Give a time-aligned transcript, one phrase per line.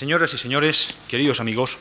[0.00, 1.76] Señoras y señores, queridos amigos,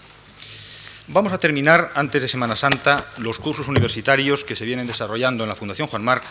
[1.07, 5.47] vamos a terminar antes de Semana Santa los cursos universitarios que se vienen desarrollando en
[5.47, 6.25] la Fundación Juan Marc,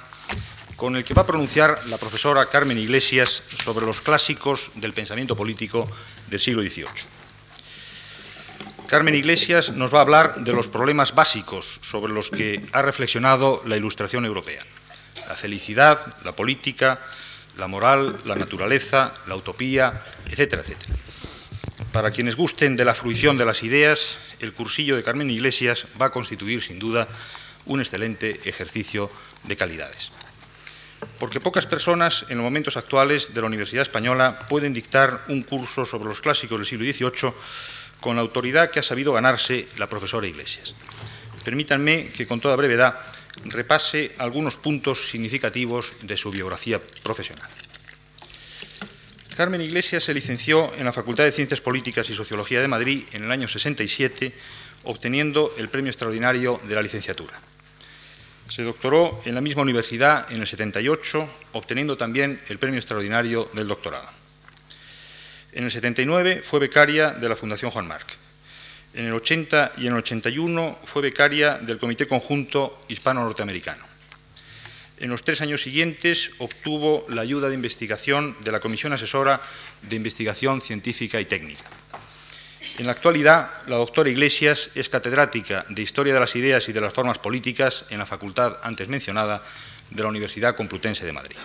[0.77, 5.35] con el que va a pronunciar la profesora Carmen Iglesias sobre los clásicos del pensamiento
[5.35, 5.89] político
[6.29, 6.85] del siglo XVIII.
[8.87, 13.63] Carmen Iglesias nos va a hablar de los problemas básicos sobre los que ha reflexionado
[13.65, 14.63] la Ilustración europea.
[15.27, 17.01] La felicidad, la política,
[17.57, 20.95] la moral, la naturaleza, la utopía, etcétera, etcétera.
[21.93, 26.07] Para quienes gusten de la fruición de las ideas, el cursillo de Carmen Iglesias va
[26.07, 27.09] a constituir sin duda
[27.65, 29.11] un excelente ejercicio
[29.45, 30.11] de calidades.
[31.19, 35.85] Porque pocas personas en los momentos actuales de la Universidad Española pueden dictar un curso
[35.85, 37.33] sobre los clásicos del siglo XVIII
[38.01, 40.75] con la autoridad que ha sabido ganarse la profesora Iglesias.
[41.45, 42.95] Permítanme que con toda brevedad
[43.47, 47.49] repase algunos puntos significativos de su biografía profesional.
[49.39, 53.23] Carmen Iglesias se licenció en la Facultad de Ciencias Políticas y Sociología de Madrid en
[53.23, 54.33] el año 67,
[54.83, 57.35] obteniendo el premio extraordinario de la licenciatura.
[58.49, 63.69] Se doctoró en la misma universidad en el 78, obteniendo también el premio extraordinario del
[63.69, 64.09] doctorado.
[65.53, 68.09] En el 79 fue becaria de la Fundación Juan Marc.
[68.93, 73.88] En el 80 y en el 81 fue becaria del Comité Conjunto Hispano-Norteamericano.
[75.01, 79.41] En los tres años siguientes obtuvo la ayuda de investigación de la Comisión Asesora
[79.83, 81.65] de Investigación Científica y Técnica.
[82.79, 86.81] En la actualidad, la doctora Iglesias es catedrática de Historia de las Ideas y de
[86.81, 89.43] las Formas Políticas en la facultad antes mencionada
[89.91, 91.37] de la Universidad Complutense de Madrid.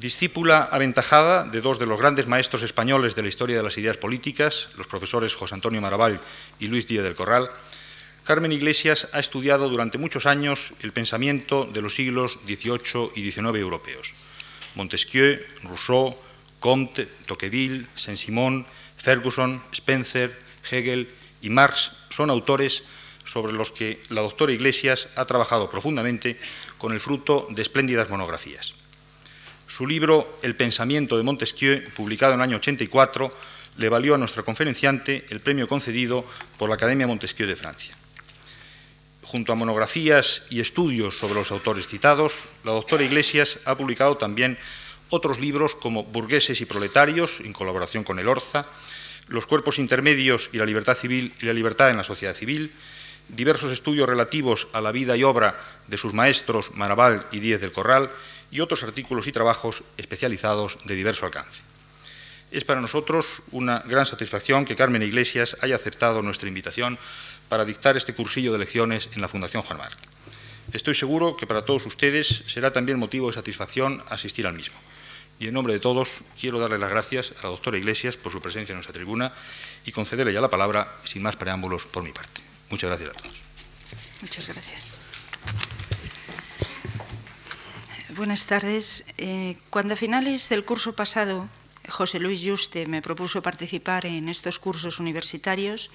[0.00, 3.96] Discípula aventajada de dos de los grandes maestros españoles de la historia de las ideas
[3.96, 6.20] políticas, los profesores José Antonio Maravall
[6.60, 7.50] y Luis Díaz del Corral,
[8.28, 13.56] Carmen Iglesias ha estudiado durante muchos años el pensamiento de los siglos XVIII y XIX
[13.56, 14.12] europeos.
[14.74, 16.14] Montesquieu, Rousseau,
[16.60, 18.66] Comte, Tocqueville, Saint-Simon,
[18.98, 20.38] Ferguson, Spencer,
[20.70, 21.08] Hegel
[21.40, 22.84] y Marx son autores
[23.24, 26.38] sobre los que la doctora Iglesias ha trabajado profundamente
[26.76, 28.74] con el fruto de espléndidas monografías.
[29.68, 33.32] Su libro El pensamiento de Montesquieu, publicado en el año 84,
[33.78, 36.26] le valió a nuestra conferenciante el premio concedido
[36.58, 37.96] por la Academia Montesquieu de Francia.
[39.22, 44.58] Junto a monografías y estudios sobre los autores citados, la doctora Iglesias ha publicado también
[45.10, 48.66] otros libros como Burgueses y Proletarios, en colaboración con el Orza,
[49.28, 52.72] Los cuerpos intermedios y la libertad civil y la libertad en la sociedad civil,
[53.28, 57.72] diversos estudios relativos a la vida y obra de sus maestros Maraval y Díez del
[57.72, 58.10] Corral,
[58.50, 61.60] y otros artículos y trabajos especializados de diverso alcance.
[62.50, 66.98] Es para nosotros una gran satisfacción que Carmen Iglesias haya aceptado nuestra invitación
[67.48, 69.98] para dictar este cursillo de lecciones en la Fundación Juan Marc.
[70.72, 74.78] Estoy seguro que para todos ustedes será también motivo de satisfacción asistir al mismo.
[75.40, 78.40] Y en nombre de todos quiero darle las gracias a la doctora Iglesias por su
[78.40, 79.32] presencia en nuestra tribuna
[79.84, 82.42] y concederle ya la palabra sin más preámbulos por mi parte.
[82.70, 83.36] Muchas gracias a todos.
[84.20, 84.98] Muchas gracias.
[88.16, 89.04] Buenas tardes.
[89.16, 91.48] Eh, cuando a finales del curso pasado
[91.88, 95.90] José Luis Juste me propuso participar en estos cursos universitarios,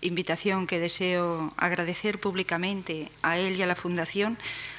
[0.00, 4.38] invitación que deseo agradecer públicamente a él y a la Fundación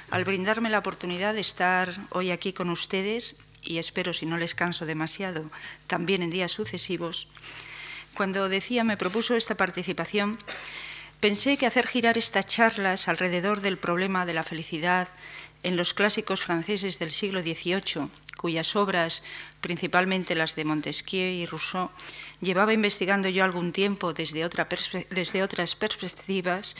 [0.09, 4.55] al brindarme la oportunidad de estar hoy aquí con ustedes y espero, si no les
[4.55, 5.49] canso demasiado,
[5.87, 7.27] también en días sucesivos.
[8.15, 10.37] Cuando decía me propuso esta participación,
[11.19, 15.07] pensé que hacer girar estas charlas alrededor del problema de la felicidad
[15.63, 18.09] en los clásicos franceses del siglo XVIII,
[18.41, 19.21] cuyas obras,
[19.61, 21.91] principalmente las de Montesquieu y Rousseau,
[22.41, 24.67] llevaba investigando yo algún tiempo desde, otra
[25.11, 26.75] desde otras perspectivas,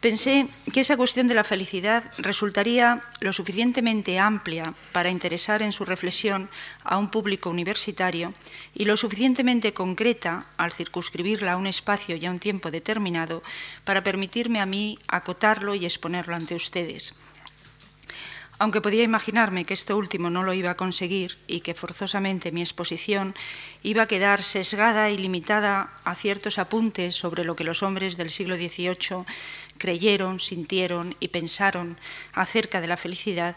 [0.00, 5.84] pensé que esa cuestión de la felicidad resultaría lo suficientemente amplia para interesar en su
[5.84, 6.50] reflexión
[6.82, 8.34] a un público universitario
[8.74, 13.42] y lo suficientemente concreta al circunscribirla a un espacio y a un tiempo determinado
[13.84, 17.14] para permitirme a mí acotarlo y exponerlo ante ustedes
[18.58, 22.62] aunque podía imaginarme que esto último no lo iba a conseguir y que forzosamente mi
[22.62, 23.34] exposición
[23.82, 28.30] iba a quedar sesgada y limitada a ciertos apuntes sobre lo que los hombres del
[28.30, 29.24] siglo XVIII
[29.78, 31.98] creyeron, sintieron y pensaron
[32.32, 33.56] acerca de la felicidad,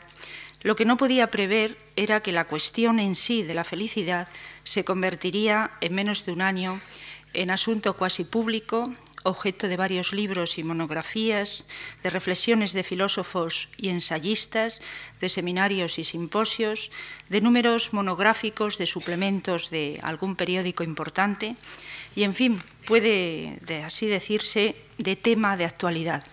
[0.62, 4.28] lo que no podía prever era que la cuestión en sí de la felicidad
[4.66, 6.82] se convertiría en menos de un año
[7.34, 8.94] en asunto cuasi público
[9.24, 11.66] objeto de varios libros y monografías,
[12.04, 14.82] de reflexiones de filósofos y ensayistas,
[15.20, 16.92] de seminarios y simposios,
[17.30, 21.56] de números monográficos, de suplementos de algún periódico importante
[22.16, 26.24] y, en fin, puede así decirse, de tema de actualidad.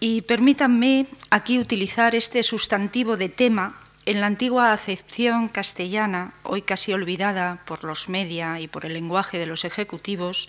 [0.00, 6.92] Y permítanme aquí utilizar este sustantivo de tema en la antigua acepción castellana, hoy casi
[6.94, 10.48] olvidada por los media y por el lenguaje de los ejecutivos,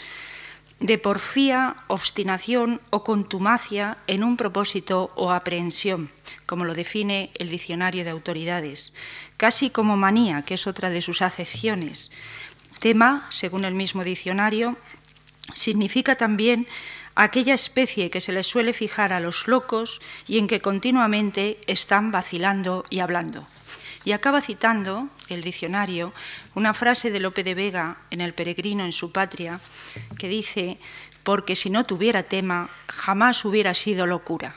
[0.82, 6.10] de porfía, obstinación o contumacia en un propósito o aprehensión,
[6.48, 8.94] como lo define el diccionario de autoridades,
[9.38, 12.10] casi como manía, que es otra de sus acepciones.
[12.80, 14.76] Tema, según el mismo diccionario,
[15.54, 16.68] significa también
[17.14, 22.12] aquella especie que se les suele fijar a los locos y en que continuamente están
[22.12, 23.46] vacilando y hablando.
[24.04, 26.14] Y acaba citando el diccionario
[26.56, 29.60] una frase de Lope de Vega en El peregrino en su patria,
[30.18, 30.78] que dice,
[31.24, 34.56] porque si no tuviera tema, jamás hubiera sido locura.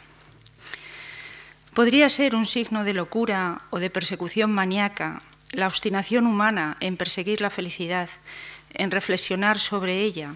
[1.74, 7.40] Podría ser un signo de locura o de persecución maníaca la obstinación humana en perseguir
[7.40, 8.08] la felicidad,
[8.72, 10.34] en reflexionar sobre ella,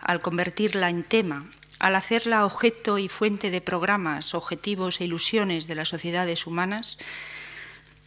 [0.00, 1.40] al convertirla en tema,
[1.78, 6.98] al hacerla objeto y fuente de programas, objetivos e ilusiones de las sociedades humanas,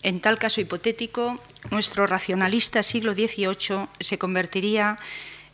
[0.01, 4.97] en tal caso hipotético, nuestro racionalista siglo XVIII se convertiría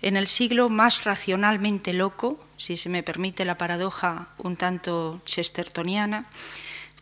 [0.01, 6.25] en el siglo más racionalmente loco, si se me permite la paradoja un tanto chestertoniana,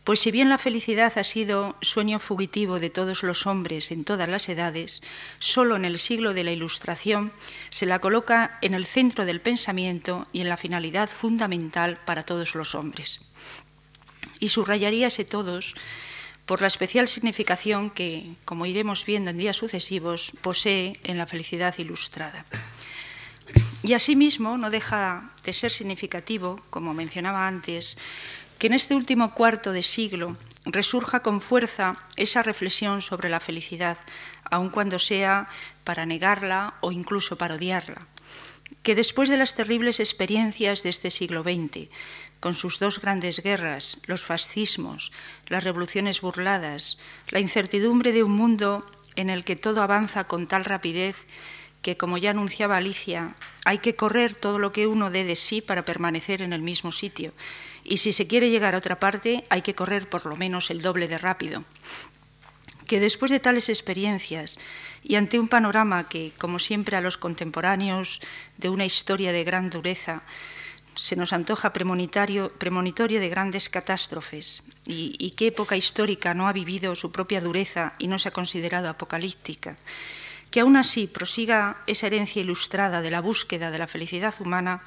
[0.04, 4.28] pues si bien la felicidad ha sido sueño fugitivo de todos los hombres en todas
[4.28, 5.02] las edades,
[5.38, 7.32] solo en el siglo de la Ilustración
[7.70, 12.56] se la coloca en el centro del pensamiento y en la finalidad fundamental para todos
[12.56, 13.22] los hombres.
[14.40, 15.76] Y subrayaríase todos
[16.50, 21.78] por la especial significación que, como iremos viendo en días sucesivos, posee en la felicidad
[21.78, 22.44] ilustrada.
[23.84, 28.00] Y asimismo no deja de ser significativo, como mencionaba antes,
[28.58, 34.00] que en este último cuarto de siglo resurja con fuerza esa reflexión sobre la felicidad,
[34.50, 35.46] aun cuando sea
[35.84, 38.08] para negarla o incluso para odiarla,
[38.84, 41.90] que después de las terribles experiencias de este siglo XX,
[42.40, 45.12] con sus dos grandes guerras, los fascismos,
[45.48, 46.98] las revoluciones burladas,
[47.30, 48.86] la incertidumbre de un mundo
[49.16, 51.26] en el que todo avanza con tal rapidez
[51.82, 53.36] que, como ya anunciaba Alicia,
[53.66, 56.92] hay que correr todo lo que uno dé de sí para permanecer en el mismo
[56.92, 57.34] sitio
[57.90, 60.82] y si se quiere llegar a otra parte hay que correr por lo menos el
[60.82, 61.64] doble de rápido.
[62.90, 64.58] Que después de tales experiencias
[65.04, 68.20] y ante un panorama que, como siempre a los contemporáneos
[68.58, 70.24] de una historia de gran dureza,
[70.96, 76.96] se nos antoja premonitorio, de grandes catástrofes y, y qué época histórica no ha vivido
[76.96, 79.78] su propia dureza y no se ha considerado apocalíptica,
[80.50, 84.82] que aún así prosiga esa herencia ilustrada de la búsqueda de la felicidad humana,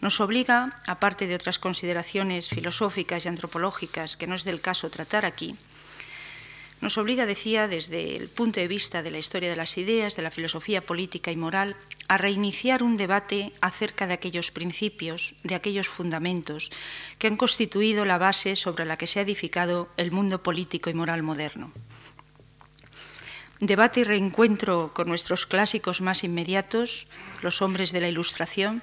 [0.00, 5.24] nos obliga, aparte de otras consideraciones filosóficas y antropológicas que no es del caso tratar
[5.24, 5.56] aquí,
[6.80, 10.22] nos obliga, decía, desde el punto de vista de la historia de las ideas, de
[10.22, 11.76] la filosofía política y moral,
[12.06, 16.70] a reiniciar un debate acerca de aquellos principios, de aquellos fundamentos
[17.18, 20.94] que han constituido la base sobre la que se ha edificado el mundo político y
[20.94, 21.72] moral moderno.
[23.60, 27.08] Debate y reencuentro con nuestros clásicos más inmediatos,
[27.42, 28.82] los hombres de la Ilustración,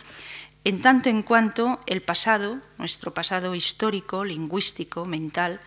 [0.65, 5.62] en tanto en cuanto el pasado, nuestro pasado histórico, lingüístico, mental,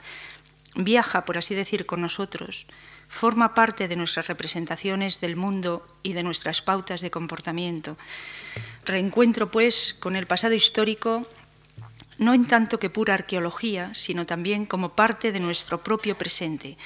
[0.78, 2.66] viaja, por así decir, con nosotros,
[3.08, 7.98] forma parte de nuestras representaciones del mundo y de nuestras pautas de comportamiento.
[8.84, 11.26] Reencuentro, pues, con el pasado histórico,
[12.18, 16.78] no en tanto que pura arqueología, sino también como parte de nuestro propio presente,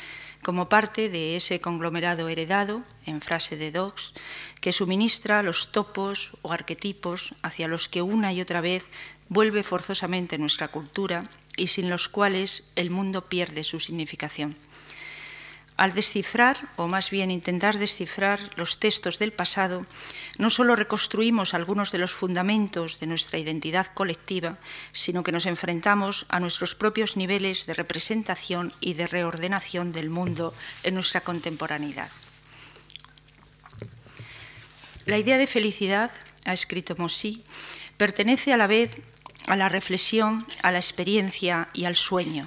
[0.43, 4.15] como parte de ese conglomerado heredado, en frase de Dox,
[4.61, 8.87] que suministra los topos o arquetipos hacia los que una y otra vez
[9.33, 11.25] vuelve forzosamente nuestra cultura
[11.57, 14.57] y sin los cuales el mundo pierde su significación.
[15.79, 19.87] Al descifrar, o más bien intentar descifrar los textos del pasado,
[20.37, 24.59] no solo reconstruimos algunos de los fundamentos de nuestra identidad colectiva,
[24.93, 30.53] sino que nos enfrentamos a nuestros propios niveles de representación y de reordenación del mundo
[30.83, 32.11] en nuestra contemporaneidad.
[35.07, 36.13] La idea de felicidad,
[36.45, 37.43] ha escrito Mosí,
[37.97, 39.01] pertenece a la vez
[39.53, 42.47] a la reflexión, a la experiencia y al sueño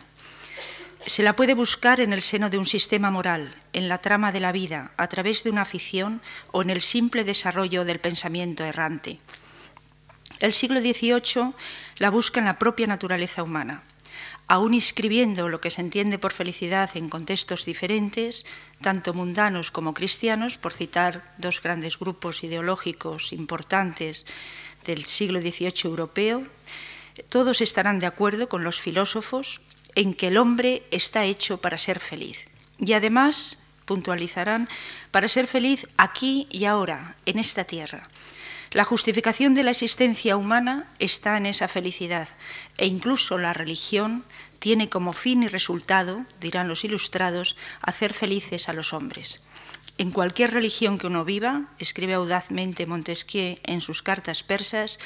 [1.05, 4.39] se la puede buscar en el seno de un sistema moral, en la trama de
[4.39, 6.21] la vida, a través de una afición
[6.51, 9.19] o en el simple desarrollo del pensamiento errante.
[10.39, 11.53] El siglo XVIII
[11.97, 13.83] la busca en la propia naturaleza humana,
[14.47, 18.45] aún inscribiendo lo que se entiende por felicidad en contextos diferentes,
[18.81, 24.25] tanto mundanos como cristianos, por citar dos grandes grupos ideológicos importantes
[24.85, 26.43] del siglo XVIII europeo,
[27.29, 29.62] todos estarán de acuerdo con los filósofos
[29.95, 32.45] en que el hombre está hecho para ser feliz.
[32.79, 34.67] Y además, puntualizarán,
[35.12, 38.10] para ser feliz aquí y ahora, en esta tierra.
[38.72, 42.27] La justificación de la existencia humana está en esa felicidad
[42.77, 44.25] e incluso la religión
[44.60, 49.41] tiene como fin y resultado, dirán los ilustrados, hacer felices a los hombres.
[49.98, 55.00] En cualquier religión que uno viva, escribe audazmente Montesquieu en sus cartas persas,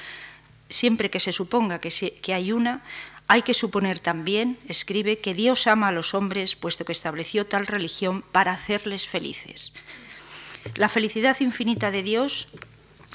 [0.70, 2.84] siempre que se suponga que, hay una,
[3.28, 7.68] hay que suponer también, escribe, que Dios ama a los hombres, puesto que estableció tal
[7.68, 9.74] religión para hacerles felices.
[10.76, 12.48] La felicidad infinita de Dios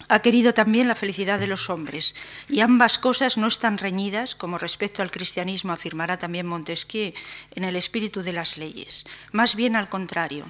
[0.08, 2.14] ha querido también la felicidad de los hombres,
[2.48, 7.14] y ambas cosas no están reñidas, como respecto al cristianismo afirmará también Montesquieu,
[7.54, 9.04] en el espíritu de las leyes.
[9.32, 10.44] Más bien al contrario.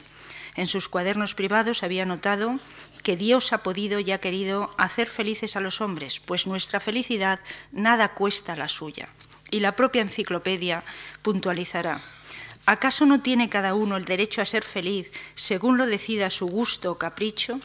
[0.57, 2.59] En sus cuadernos privados había notado
[3.05, 7.39] que Dios ha podido y ha querido hacer felices a los hombres, pues nuestra felicidad
[7.71, 9.09] nada cuesta la suya.
[9.53, 10.83] Y la propia enciclopedia
[11.23, 12.01] puntualizará.
[12.67, 16.91] ¿Acaso no tiene cada uno el derecho a ser feliz según lo decida su gusto
[16.91, 17.61] o capricho?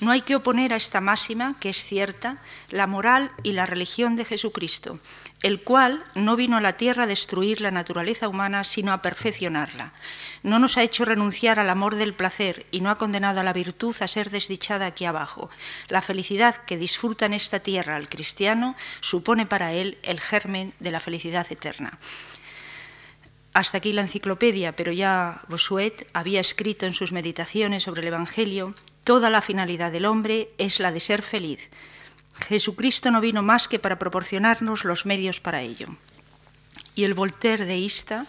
[0.00, 2.38] No hay que oponer a esta máxima, que es cierta,
[2.70, 4.98] la moral y la religión de Jesucristo,
[5.42, 9.92] el cual no vino a la tierra a destruir la naturaleza humana, sino a perfeccionarla.
[10.42, 13.52] No nos ha hecho renunciar al amor del placer y no ha condenado a la
[13.52, 15.50] virtud a ser desdichada aquí abajo.
[15.88, 20.90] La felicidad que disfruta en esta tierra el cristiano supone para él el germen de
[20.90, 21.98] la felicidad eterna.
[23.54, 28.74] Hasta aquí la enciclopedia, pero ya Bossuet había escrito en sus meditaciones sobre el Evangelio,
[29.04, 31.68] toda la finalidad del hombre es la de ser feliz.
[32.42, 35.86] Jesucristo no vino más que para proporcionarnos los medios para ello.
[36.94, 38.26] Y el Voltaire deísta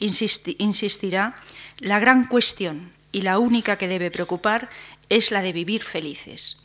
[0.00, 1.36] insistirá,
[1.78, 4.68] la gran cuestión y la única que debe preocupar
[5.08, 6.56] es la de vivir felices.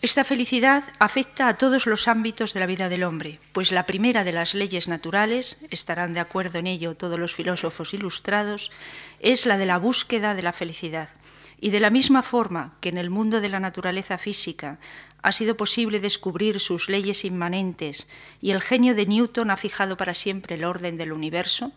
[0.00, 4.24] Esta felicidad afecta a todos los ámbitos de la vida del hombre, pues la primera
[4.24, 8.72] de las leyes naturales, estarán de acuerdo en ello todos los filósofos ilustrados,
[9.20, 11.08] es la de la búsqueda de la felicidad.
[11.62, 14.80] Y de la misma forma que en el mundo de la naturaleza física
[15.22, 18.08] ha sido posible descubrir sus leyes inmanentes
[18.40, 21.70] y el genio de Newton ha fijado para siempre el orden del universo,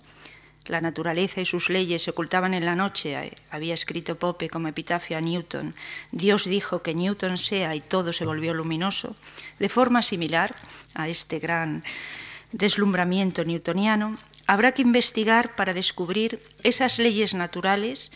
[0.65, 5.19] la naturaleza y sus leyes se ocultaban en la noche, había escrito Pope como epitafio
[5.19, 5.75] a Newton,
[6.11, 9.15] Dios dijo que Newton sea y todo se volvió luminoso,
[9.59, 10.55] de forma similar
[10.95, 11.83] a este gran
[12.51, 18.11] deslumbramiento newtoniano, habrá que investigar para descubrir esas leyes naturales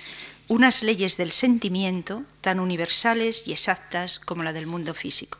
[0.49, 5.37] unas leyes del sentimiento tan universales y exactas como la del mundo físico.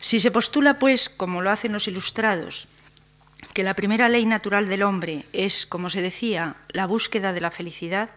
[0.00, 2.68] Si se postula, pues, como lo hacen los ilustrados,
[3.54, 7.50] que la primera ley natural del hombre es, como se decía, la búsqueda de la
[7.50, 8.08] felicidad,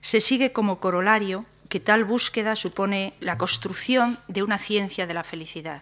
[0.00, 5.24] se sigue como corolario que tal búsqueda supone la construcción de una ciencia de la
[5.24, 5.80] felicidad,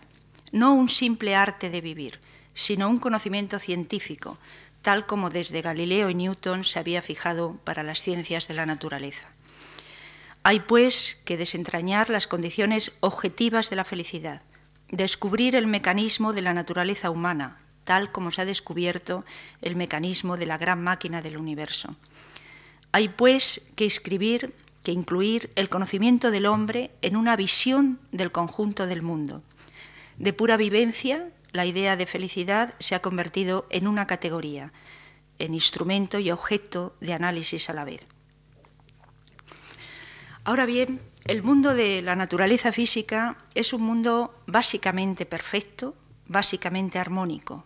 [0.53, 2.21] no un simple arte de vivir,
[2.55, 4.38] sino un conocimiento científico,
[4.85, 9.29] tal como desde Galileo y Newton se había fijado para las ciencias de la naturaleza.
[10.43, 14.43] Hay, pues, que desentrañar las condiciones objetivas de la felicidad,
[14.91, 19.25] descubrir el mecanismo de la naturaleza humana, tal como se ha descubierto
[19.62, 21.97] el mecanismo de la gran máquina del universo.
[22.93, 28.87] Hay, pues, que escribir, que incluir el conocimiento del hombre en una visión del conjunto
[28.87, 29.43] del mundo,
[30.19, 34.73] de pura vivencia la idea de felicidad se ha convertido en una categoría,
[35.38, 38.06] en instrumento y objeto de análisis a la vez.
[40.42, 45.94] Ahora bien, el mundo de la naturaleza física es un mundo básicamente perfecto,
[46.26, 47.64] básicamente armónico,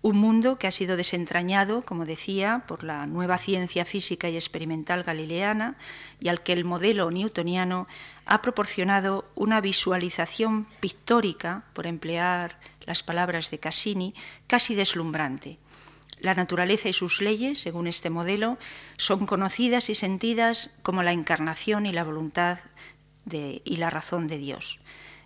[0.00, 5.02] un mundo que ha sido desentrañado, como decía, por la nueva ciencia física y experimental
[5.02, 5.76] galileana
[6.20, 7.88] y al que el modelo newtoniano
[8.24, 14.14] ha proporcionado una visualización pictórica, por emplear las palabras de Cassini,
[14.46, 15.58] casi deslumbrante.
[16.20, 18.58] La naturaleza y sus leyes, según este modelo,
[18.96, 22.58] son conocidas y sentidas como la encarnación y la voluntad
[23.30, 24.80] y la razón de Dios.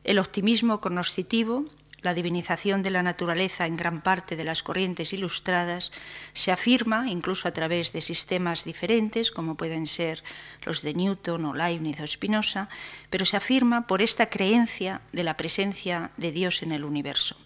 [0.05, 1.65] El optimismo cognoscitivo,
[2.03, 5.93] la divinización de la naturaleza en gran parte de las corrientes ilustradas,
[6.35, 10.23] se afirma incluso a través de sistemas diferentes, como pueden ser
[10.65, 12.69] los de Newton o Leibniz o Spinoza,
[13.11, 17.37] pero se afirma por esta creencia de la presencia de Dios en el universo.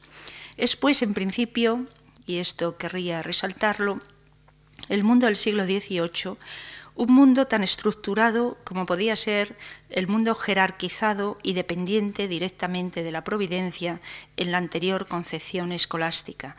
[0.57, 1.87] Es pues, en principio,
[2.27, 4.01] y esto querría resaltarlo,
[4.89, 6.37] el mundo del siglo XVIII
[6.97, 9.55] un mundo tan estructurado como podía ser
[9.91, 14.01] el mundo jerarquizado y dependiente directamente de la providencia
[14.39, 16.57] en la anterior concepción escolástica.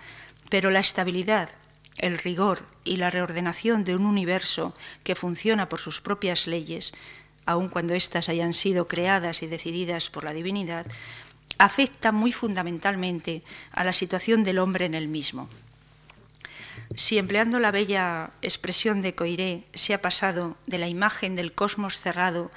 [0.49, 1.49] Pero la estabilidad,
[1.97, 6.93] el rigor y la reordenación de un universo que funciona por sus propias leyes,
[7.47, 10.85] aun cuando éstas hayan sido creadas y decididas por la divinidad,
[11.57, 13.41] afecta muy fundamentalmente
[13.71, 15.49] a la situación del hombre en el mismo.
[16.97, 21.99] Si empleando la bella expresión de Coiré se ha pasado de la imagen del cosmos
[21.99, 22.49] cerrado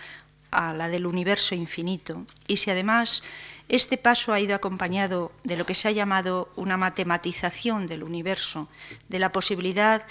[0.51, 3.23] a la del universo infinito y si además
[3.69, 8.71] este paso ha ido acompañado de lo que se ha llamado una matematización del universo,
[9.11, 10.07] de la posibilidad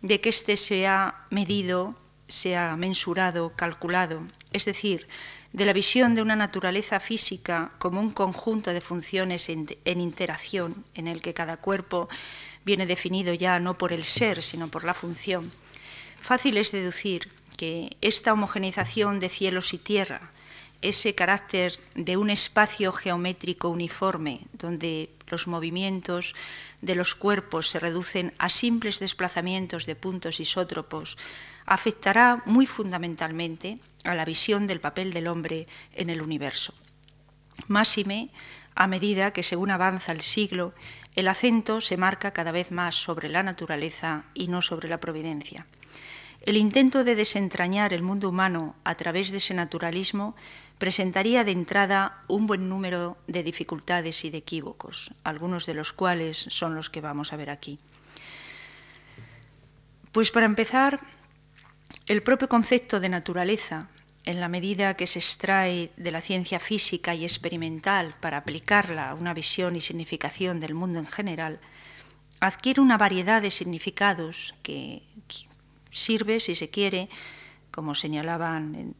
[0.00, 1.94] de que éste sea medido,
[2.26, 4.22] sea mensurado, calculado,
[4.52, 5.06] es decir,
[5.52, 11.06] de la visión de una naturaleza física como un conjunto de funciones en, interacción en
[11.06, 12.08] el que cada cuerpo
[12.64, 15.50] viene definido ya no por el ser, sino por la función,
[16.20, 20.30] fácil es deducir que esta homogeneización de cielos y tierra,
[20.82, 26.34] ese carácter de un espacio geométrico uniforme, donde los movimientos
[26.82, 31.16] de los cuerpos se reducen a simples desplazamientos de puntos isótropos,
[31.64, 36.74] afectará muy fundamentalmente a la visión del papel del hombre en el universo.
[37.68, 38.28] Máxime,
[38.74, 40.74] a medida que según avanza el siglo,
[41.14, 45.66] el acento se marca cada vez más sobre la naturaleza y no sobre la providencia.
[46.40, 50.36] El intento de desentrañar el mundo humano a través de ese naturalismo
[50.78, 56.46] presentaría de entrada un buen número de dificultades y de equívocos, algunos de los cuales
[56.50, 57.78] son los que vamos a ver aquí.
[60.12, 61.00] Pues para empezar,
[62.06, 63.88] el propio concepto de naturaleza,
[64.24, 69.14] en la medida que se extrae de la ciencia física y experimental para aplicarla a
[69.14, 71.60] una visión y significación del mundo en general,
[72.40, 75.02] adquiere una variedad de significados que
[75.90, 77.08] sirve, si se quiere,
[77.70, 78.94] como señalaban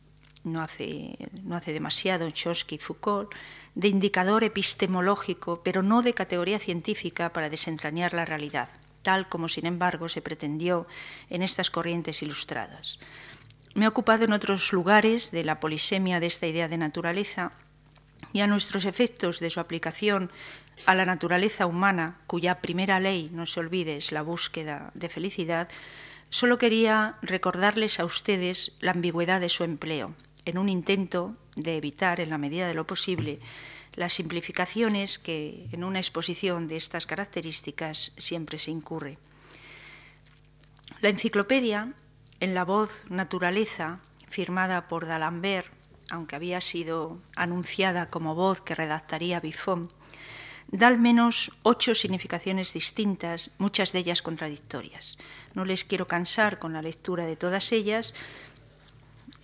[0.45, 3.33] no hace, no hace demasiado Chomsky y Foucault,
[3.75, 8.69] de indicador epistemológico, pero no de categoría científica para desentrañar la realidad,
[9.03, 10.87] tal como, sin embargo, se pretendió
[11.31, 12.99] en estas corrientes ilustradas.
[13.75, 17.53] Me he ocupado en otros lugares de la polisemia de esta idea de naturaleza
[18.33, 20.31] y a nuestros efectos de su aplicación
[20.87, 25.69] a la naturaleza humana, cuya primera ley, no se olvide, es la búsqueda de felicidad,
[26.31, 30.15] solo quería recordarles a ustedes la ambigüedad de su empleo,
[30.45, 33.41] en un intento de evitar, en la medida de lo posible,
[33.95, 39.19] las simplificaciones que en una exposición de estas características siempre se incurre.
[41.01, 41.93] La enciclopedia,
[42.41, 45.73] en la voz Naturaleza, firmada por D'Alembert,
[46.11, 49.91] aunque había sido anunciada como voz que redactaría Buffon,
[50.69, 55.19] da al menos ocho significaciones distintas, muchas de ellas contradictorias.
[55.55, 58.15] No les quiero cansar con la lectura de todas ellas,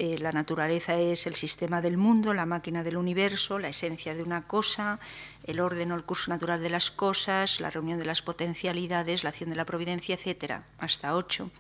[0.03, 4.23] eh, la naturaleza es el sistema del mundo, la máquina del universo, la esencia de
[4.23, 4.99] una cosa,
[5.45, 9.29] el orden o el curso natural de las cosas, la reunión de las potencialidades, la
[9.29, 11.51] acción de la providencia, etcétera, hasta ocho.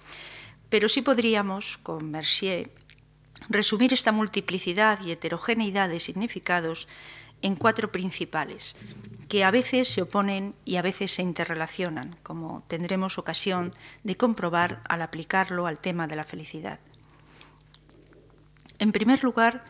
[0.70, 2.70] Pero sí podríamos, con Mercier,
[3.48, 6.88] resumir esta multiplicidad y heterogeneidad de significados
[7.42, 8.76] en cuatro principales,
[9.28, 14.82] que a veces se oponen y a veces se interrelacionan, como tendremos ocasión de comprobar
[14.88, 16.80] al aplicarlo al tema de la felicidad.
[18.78, 19.64] En primer lugar,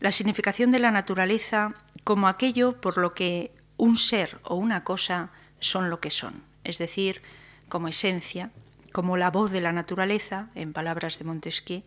[0.00, 5.30] la significación de la naturaleza como aquello por lo que un ser o una cosa
[5.58, 7.22] son lo que son, es decir,
[7.68, 8.50] como esencia,
[8.96, 11.82] como la voz de la naturaleza, en palabras de Montesquieu.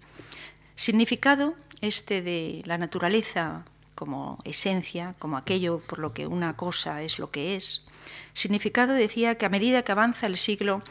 [0.75, 7.17] Significado este de la naturaleza como esencia, como aquello por lo que una cosa es
[7.17, 7.87] lo que es.
[8.33, 10.83] Significado decía que a medida que avanza el siglo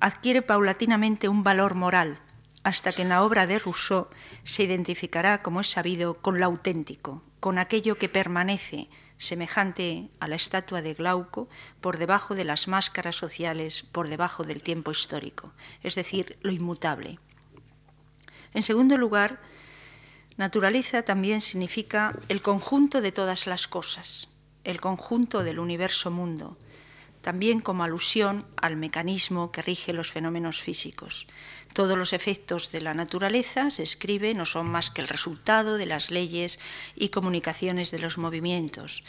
[0.00, 2.20] adquiere paulatinamente un valor moral,
[2.64, 4.08] hasta que en la obra de Rousseau
[4.44, 8.88] se identificará, como es sabido, con lo auténtico, con aquello que permanece
[9.20, 11.48] semejante a la estatua de Glauco
[11.82, 15.52] por debajo de las máscaras sociales, por debajo del tiempo histórico,
[15.82, 17.18] es decir, lo inmutable.
[18.54, 19.38] En segundo lugar,
[20.38, 24.30] naturaleza también significa el conjunto de todas las cosas,
[24.64, 26.56] el conjunto del universo mundo,
[27.20, 31.26] también como alusión al mecanismo que rige los fenómenos físicos.
[31.72, 35.86] Todos los efectos de la naturaleza, se escribe, no son más que el resultado de
[35.86, 36.58] las leyes
[36.96, 39.04] y comunicaciones de los movimientos.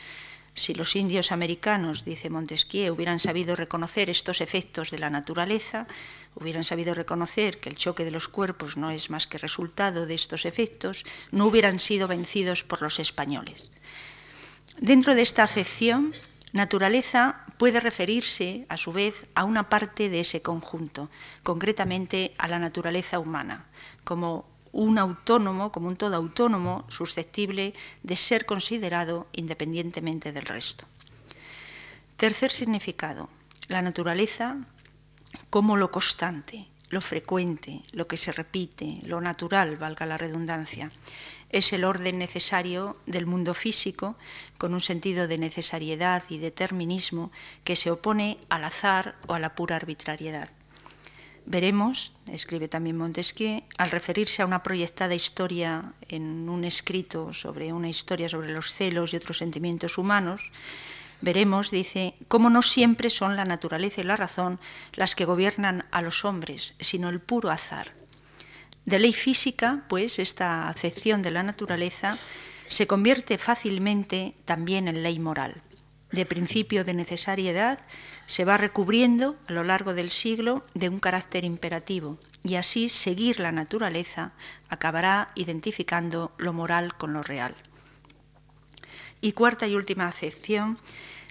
[0.53, 5.87] Si los indios americanos, dice Montesquieu, hubieran sabido reconocer estos efectos de la naturaleza,
[6.35, 10.13] hubieran sabido reconocer que el choque de los cuerpos no es más que resultado de
[10.13, 13.71] estos efectos, no hubieran sido vencidos por los españoles.
[14.77, 16.13] Dentro de esta afección,
[16.53, 21.09] naturaleza puede referirse, a su vez, a una parte de ese conjunto,
[21.43, 23.65] concretamente a la naturaleza humana,
[24.03, 30.85] como un autónomo, como un todo autónomo, susceptible de ser considerado independientemente del resto.
[32.15, 33.29] Tercer significado,
[33.67, 34.57] la naturaleza
[35.49, 40.91] como lo constante, lo frecuente, lo que se repite, lo natural, valga la redundancia,
[41.51, 44.15] es el orden necesario del mundo físico,
[44.57, 47.31] con un sentido de necesariedad y determinismo
[47.63, 50.49] que se opone al azar o a la pura arbitrariedad.
[51.45, 57.89] Veremos, escribe también Montesquieu, al referirse a una proyectada historia en un escrito sobre una
[57.89, 60.51] historia sobre los celos y otros sentimientos humanos,
[61.19, 64.59] veremos, dice, cómo no siempre son la naturaleza y la razón
[64.93, 68.00] las que gobiernan a los hombres, sino el puro azar.
[68.85, 72.17] De ley física, pues, esta acepción de la naturaleza
[72.67, 75.61] se convierte fácilmente también en ley moral.
[76.11, 77.79] De principio de necesariedad
[78.25, 83.39] se va recubriendo a lo largo del siglo de un carácter imperativo y así seguir
[83.39, 84.33] la naturaleza
[84.67, 87.55] acabará identificando lo moral con lo real.
[89.21, 90.77] Y cuarta y última acepción,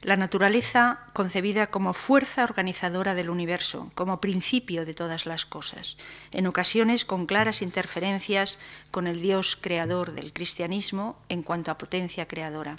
[0.03, 5.97] la naturaleza concebida como fuerza organizadora del universo, como principio de todas las cosas,
[6.33, 8.59] en ocasiones con claras interferencias
[8.91, 12.77] con el Dios creador del cristianismo en cuanto a potencia creadora.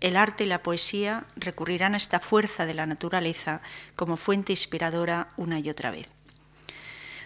[0.00, 3.60] El arte y la poesía recurrirán a esta fuerza de la naturaleza
[3.94, 6.12] como fuente inspiradora una y otra vez.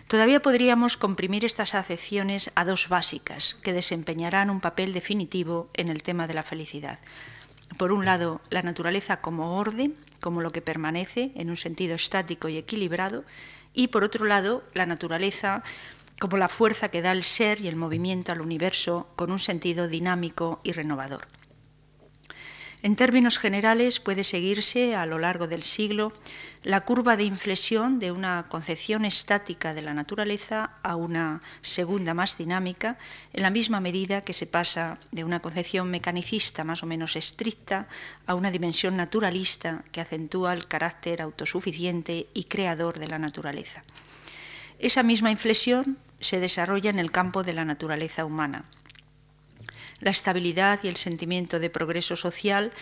[0.09, 6.03] Todavía podríamos comprimir estas acepciones a dos básicas que desempeñarán un papel definitivo en el
[6.03, 6.99] tema de la felicidad.
[7.79, 12.49] Por un lado, la naturaleza como orden, como lo que permanece en un sentido estático
[12.49, 13.25] y equilibrado,
[13.75, 15.63] y por otro lado, la naturaleza
[16.21, 19.89] como la fuerza que da el ser y el movimiento al universo con un sentido
[19.89, 21.27] dinámico y renovador.
[22.85, 26.13] En términos generales, puede seguirse a lo largo del siglo
[26.65, 32.37] la curva de inflexión de una concepción estática de la naturaleza a una segunda más
[32.37, 32.99] dinámica,
[33.33, 37.87] en la misma medida que se pasa de una concepción mecanicista más o menos estricta
[38.27, 43.85] a una dimensión naturalista que acentúa el carácter autosuficiente y creador de la naturaleza.
[44.81, 48.65] Esa misma inflexión se desarrolla en el campo de la naturaleza humana
[50.03, 52.73] la estabilidad y el sentimiento de progreso social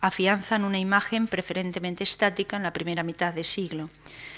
[0.00, 3.90] afianzan una imagen preferentemente estática en la primera mitad del siglo.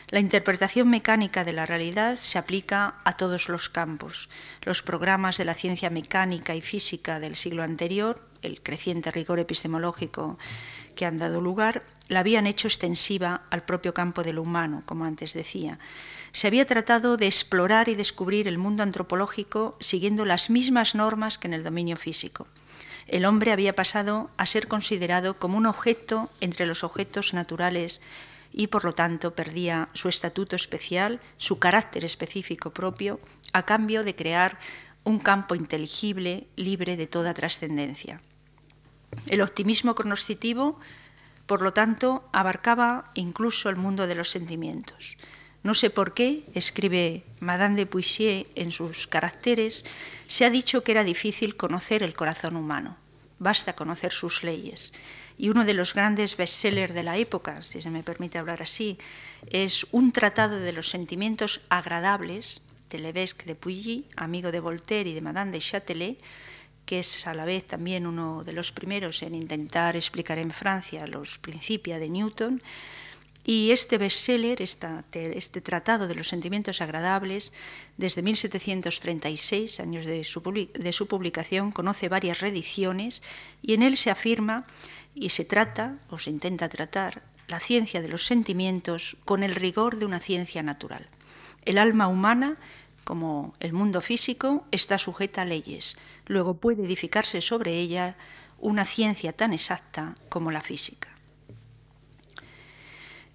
[0.08, 4.30] La interpretación mecánica de la realidad se aplica a todos los campos.
[4.62, 10.38] Los programas de la ciencia mecánica y física del siglo anterior, el creciente rigor epistemológico
[10.96, 15.04] que han dado lugar, la habían hecho extensiva al propio campo de lo humano, como
[15.04, 15.78] antes decía
[16.32, 21.48] se había tratado de explorar y descubrir el mundo antropológico siguiendo las mismas normas que
[21.48, 22.46] en el dominio físico.
[23.06, 28.00] El hombre había pasado a ser considerado como un objeto entre los objetos naturales
[28.52, 33.20] y por lo tanto perdía su estatuto especial, su carácter específico propio,
[33.52, 34.58] a cambio de crear
[35.04, 38.20] un campo inteligible, libre de toda trascendencia.
[39.26, 40.78] El optimismo cognoscitivo,
[41.46, 45.16] por lo tanto, abarcaba incluso el mundo de los sentimientos.
[45.62, 49.84] No sé por qué, escribe Madame de Puissier en sus caracteres,
[50.26, 52.96] se ha dicho que era difícil conocer el corazón humano.
[53.38, 54.92] Basta conocer sus leyes.
[55.36, 58.98] Y uno de los grandes bestsellers de la época, si se me permite hablar así,
[59.50, 65.14] es un tratado de los sentimientos agradables de Levesque de Puilly, amigo de Voltaire y
[65.14, 66.18] de Madame de Châtelet,
[66.84, 71.06] que es a la vez también uno de los primeros en intentar explicar en Francia
[71.06, 72.62] los principios de Newton,
[73.44, 77.52] y este bestseller, este tratado de los sentimientos agradables,
[77.96, 83.22] desde 1736, años de su, de su publicación, conoce varias reediciones
[83.62, 84.66] y en él se afirma
[85.14, 89.96] y se trata, o se intenta tratar, la ciencia de los sentimientos con el rigor
[89.96, 91.08] de una ciencia natural.
[91.64, 92.56] El alma humana,
[93.04, 95.96] como el mundo físico, está sujeta a leyes.
[96.26, 98.16] Luego puede edificarse sobre ella
[98.58, 101.09] una ciencia tan exacta como la física.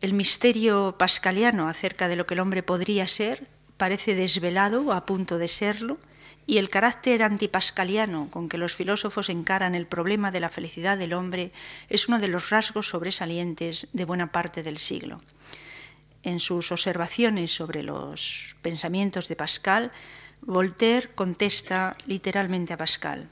[0.05, 5.39] El misterio pascaliano acerca de lo que el hombre podría ser parece desvelado a punto
[5.39, 5.97] de serlo,
[6.45, 11.13] y el carácter antipascaliano con que los filósofos encaran el problema de la felicidad del
[11.13, 11.51] hombre
[11.89, 15.23] es uno de los rasgos sobresalientes de buena parte del siglo.
[16.21, 19.91] En sus observaciones sobre los pensamientos de Pascal,
[20.41, 23.27] Voltaire contesta literalmente a Pascal,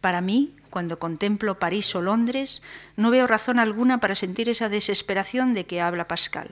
[0.00, 2.62] Para mí, cuando contemplo París o Londres,
[2.96, 6.48] no veo razón alguna para sentir esa desesperación de que habla Pascal.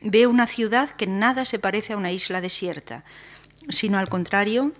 [0.00, 3.04] Veo una ciudad que nada se parece a una isla desierta,
[3.68, 4.70] sino al contrario,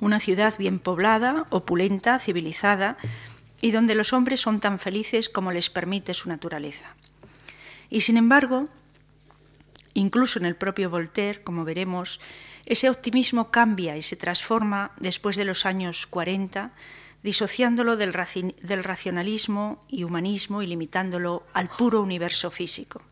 [0.00, 2.98] una ciudad bien poblada, opulenta, civilizada,
[3.62, 6.94] y donde los hombres son tan felices como les permite su naturaleza.
[7.88, 8.68] Y sin embargo,
[9.94, 12.20] incluso en el propio Voltaire, como veremos,
[12.66, 16.72] ese optimismo cambia y se transforma después de los años 40
[17.22, 23.02] disociándolo del, racionalismo y humanismo y limitándolo al puro universo físico.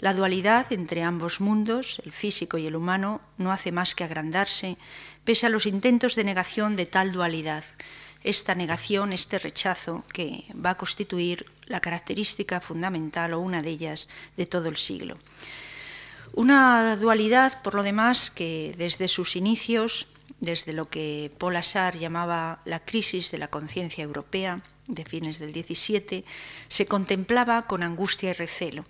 [0.00, 4.76] La dualidad entre ambos mundos, el físico y el humano, no hace más que agrandarse,
[5.24, 7.64] pese a los intentos de negación de tal dualidad.
[8.22, 14.08] Esta negación, este rechazo, que va a constituir la característica fundamental o una de ellas
[14.36, 15.18] de todo el siglo.
[16.34, 20.08] Una dualidad, por lo demás, que desde sus inicios,
[20.40, 25.50] desde lo que Paul Assar llamaba la crisis de la conciencia europea de fines del
[25.50, 26.24] XVII,
[26.68, 28.84] se contemplaba con angustia y recelo.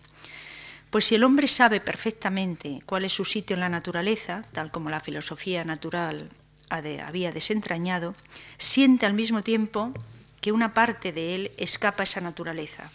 [0.90, 4.90] Pues si el hombre sabe perfectamente cuál es su sitio en la naturaleza, tal como
[4.90, 6.30] la filosofía natural
[6.68, 8.14] había desentrañado,
[8.58, 9.92] siente al mismo tiempo
[10.40, 12.90] que una parte de él escapa a esa naturaleza,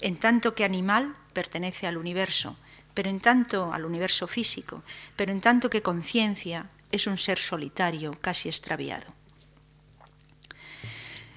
[0.00, 2.56] en tanto que animal pertenece al universo,
[2.94, 4.82] pero en tanto al universo físico,
[5.16, 9.12] pero en tanto que conciencia es un ser solitario, casi extraviado.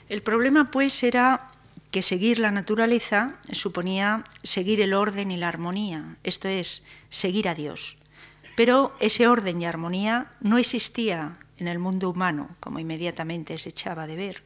[0.10, 1.52] El problema, pues, era
[1.92, 7.56] que seguir la naturaleza suponía seguir el orden y la armonía, esto es, seguir a
[7.56, 7.98] Dios.
[8.56, 14.08] Pero ese orden y armonía no existía en el mundo humano, como inmediatamente se echaba
[14.08, 14.44] de ver.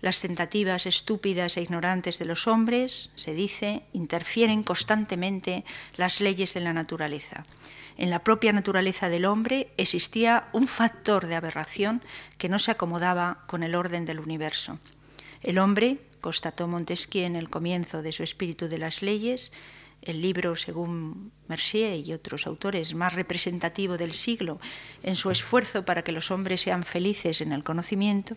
[0.00, 5.64] Las tentativas estúpidas e ignorantes de los hombres, se dice, interfieren constantemente
[5.96, 7.44] las leyes de la naturaleza.
[8.00, 12.00] En la propia naturaleza del hombre existía un factor de aberración
[12.38, 14.78] que no se acomodaba con el orden del universo.
[15.42, 19.52] El hombre, constató Montesquieu en el comienzo de su Espíritu de las Leyes,
[20.00, 24.60] el libro, según Mercier y otros autores, más representativo del siglo
[25.02, 28.34] en su esfuerzo para que los hombres sean felices en el conocimiento,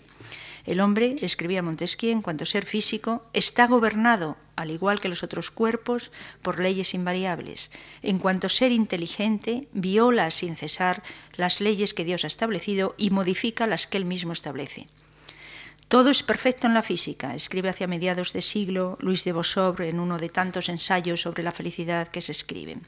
[0.65, 5.51] el hombre, escribía Montesquieu, en cuanto ser físico, está gobernado, al igual que los otros
[5.51, 7.69] cuerpos, por leyes invariables.
[8.01, 11.03] En cuanto ser inteligente, viola sin cesar
[11.35, 14.87] las leyes que Dios ha establecido y modifica las que él mismo establece.
[15.89, 19.99] Todo es perfecto en la física, escribe hacia mediados de siglo Luis de Bosobre en
[19.99, 22.87] uno de tantos ensayos sobre la felicidad que se escriben.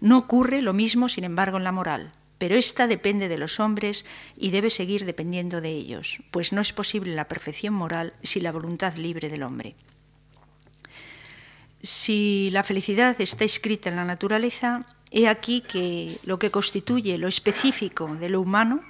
[0.00, 4.06] No ocurre lo mismo, sin embargo, en la moral pero esta depende de los hombres
[4.34, 8.50] y debe seguir dependiendo de ellos, pues no es posible la perfección moral sin la
[8.50, 9.74] voluntad libre del hombre.
[11.82, 17.28] Si la felicidad está escrita en la naturaleza, he aquí que lo que constituye lo
[17.28, 18.80] específico de lo humano,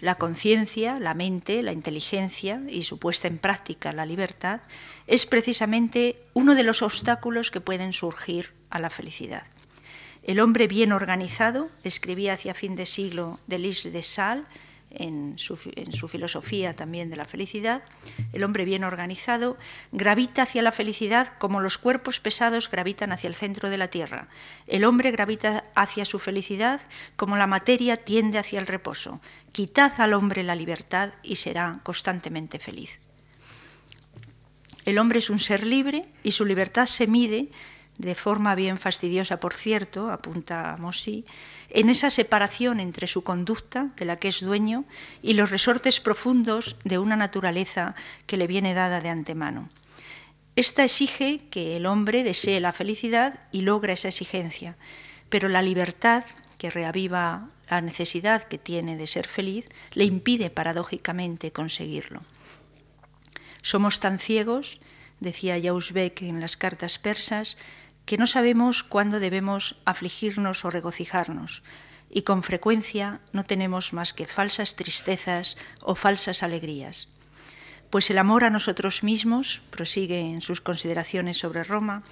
[0.00, 4.62] la conciencia, la mente, la inteligencia y su puesta en práctica, la libertad,
[5.06, 9.44] es precisamente uno de los obstáculos que pueden surgir a la felicidad.
[10.30, 14.46] El hombre bien organizado, escribía hacia fin de siglo Delis de Sal,
[14.88, 17.82] en su, en su, filosofía también de la felicidad,
[18.32, 19.58] el hombre bien organizado
[19.90, 24.28] gravita hacia la felicidad como los cuerpos pesados gravitan hacia el centro de la Tierra.
[24.68, 26.80] El hombre gravita hacia su felicidad
[27.16, 29.20] como la materia tiende hacia el reposo.
[29.50, 33.00] Quitad al hombre la libertad y será constantemente feliz.
[34.84, 37.48] El hombre es un ser libre y su libertad se mide
[38.00, 41.26] de forma bien fastidiosa, por cierto, apunta Mossi,
[41.68, 44.84] en esa separación entre su conducta, de la que es dueño,
[45.22, 47.94] y los resortes profundos de una naturaleza
[48.26, 49.68] que le viene dada de antemano.
[50.56, 54.76] Esta exige que el hombre desee la felicidad y logra esa exigencia,
[55.28, 56.24] pero la libertad,
[56.58, 62.22] que reaviva la necesidad que tiene de ser feliz, le impide paradójicamente conseguirlo.
[63.62, 64.80] Somos tan ciegos,
[65.20, 67.56] decía Jausbeck en las cartas persas,
[68.04, 71.62] que no sabemos cuándo debemos afligirnos o regocijarnos,
[72.10, 77.08] y con frecuencia no tenemos más que falsas tristezas o falsas alegrías.
[77.88, 82.02] Pues el amor a nosotros mismos, prosigue en sus consideraciones sobre Roma,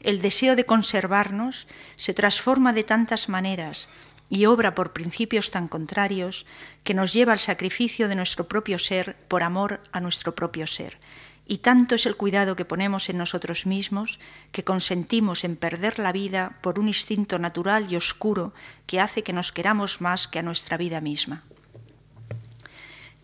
[0.00, 3.88] el deseo de conservarnos se transforma de tantas maneras
[4.28, 6.46] y obra por principios tan contrarios
[6.84, 10.98] que nos lleva al sacrificio de nuestro propio ser por amor a nuestro propio ser
[11.46, 14.18] y tanto es el cuidado que ponemos en nosotros mismos
[14.52, 18.54] que consentimos en perder la vida por un instinto natural y oscuro
[18.86, 21.42] que hace que nos queramos más que a nuestra vida misma.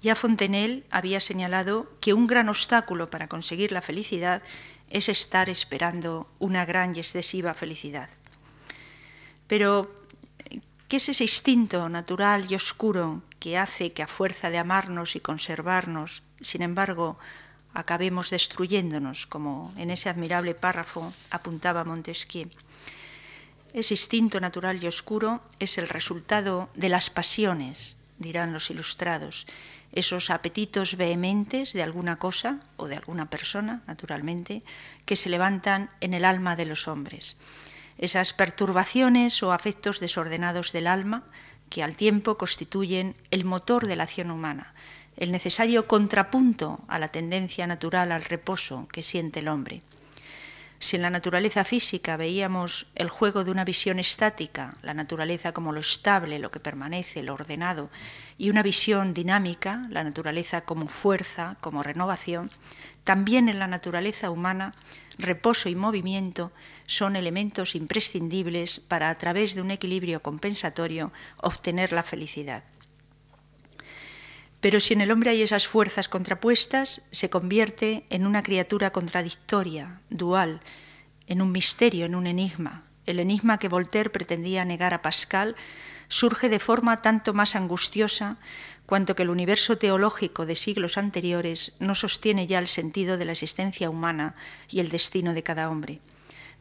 [0.00, 4.42] Ya Fontenelle había señalado que un gran obstáculo para conseguir la felicidad
[4.90, 8.08] es estar esperando una gran y excesiva felicidad.
[9.46, 9.90] Pero,
[10.86, 15.20] ¿qué es ese instinto natural y oscuro que hace que a fuerza de amarnos y
[15.20, 17.18] conservarnos, sin embargo,
[17.74, 22.50] acabemos destruyéndonos, como en ese admirable párrafo apuntaba Montesquieu.
[23.72, 29.46] Ese instinto natural y oscuro es el resultado de las pasiones, dirán los ilustrados,
[29.92, 34.62] esos apetitos vehementes de alguna cosa o de alguna persona, naturalmente,
[35.04, 37.36] que se levantan en el alma de los hombres.
[37.96, 41.24] Esas perturbaciones o afectos desordenados del alma
[41.68, 44.72] que al tiempo constituyen el motor de la acción humana,
[45.18, 49.82] el necesario contrapunto a la tendencia natural al reposo que siente el hombre.
[50.80, 55.72] Si en la naturaleza física veíamos el juego de una visión estática, la naturaleza como
[55.72, 57.90] lo estable, lo que permanece, lo ordenado,
[58.38, 62.52] y una visión dinámica, la naturaleza como fuerza, como renovación,
[63.02, 64.72] también en la naturaleza humana,
[65.18, 66.52] reposo y movimiento
[66.86, 72.62] son elementos imprescindibles para, a través de un equilibrio compensatorio, obtener la felicidad.
[74.60, 80.00] Pero si en el hombre hay esas fuerzas contrapuestas, se convierte en una criatura contradictoria,
[80.10, 80.60] dual,
[81.26, 82.82] en un misterio, en un enigma.
[83.06, 85.56] El enigma que Voltaire pretendía negar a Pascal
[86.08, 88.38] surge de forma tanto más angustiosa
[88.86, 93.32] cuanto que el universo teológico de siglos anteriores no sostiene ya el sentido de la
[93.32, 94.34] existencia humana
[94.68, 96.00] y el destino de cada hombre.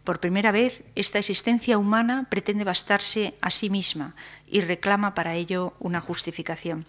[0.04, 5.74] Por primera vez, esta existencia humana pretende bastarse a sí misma y reclama para ello
[5.80, 6.86] una justificación.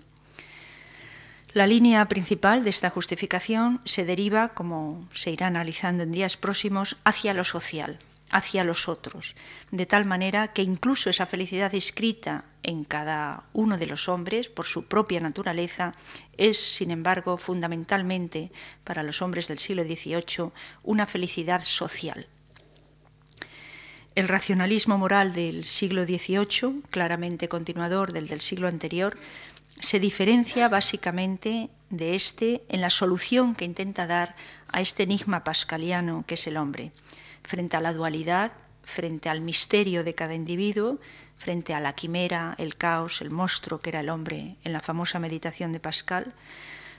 [1.55, 6.99] La línea principal de esta justificación se deriva, como se irá analizando en días próximos,
[7.05, 7.99] hacia lo social,
[8.31, 9.35] hacia los otros,
[9.71, 14.67] de tal manera que incluso esa felicidad escrita en cada uno de los hombres por
[14.67, 15.95] su propia naturaleza
[16.37, 18.53] es, sin embargo, fundamentalmente
[18.85, 22.27] para los hombres del siglo XVIII una felicidad social.
[24.19, 29.17] El racionalismo moral del siglo XVIII, claramente continuador del del siglo anterior,
[29.81, 34.35] se diferencia básicamente de este en la solución que intenta dar
[34.69, 36.93] a este enigma pascaliano que es el hombre.
[37.43, 40.99] Frente a la dualidad, frente al misterio de cada individuo,
[41.37, 45.19] frente a la quimera, el caos, el monstruo que era el hombre en la famosa
[45.19, 46.35] meditación de Pascal,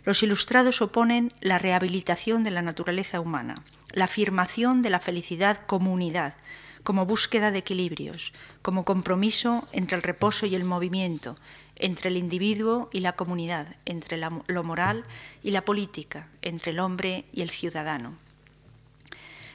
[0.06, 5.92] los ilustrados oponen la rehabilitación de la naturaleza humana, la afirmación de la felicidad como
[5.92, 6.36] unidad,
[6.84, 11.38] como búsqueda de equilibrios, como compromiso entre el reposo y el movimiento,
[11.80, 15.06] entre el individuo y la comunidad, entre lo moral
[15.44, 18.16] y la política, entre el hombre y el ciudadano.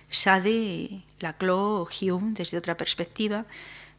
[0.09, 3.47] Sade, Laclau Hume, desde otra perspectiva,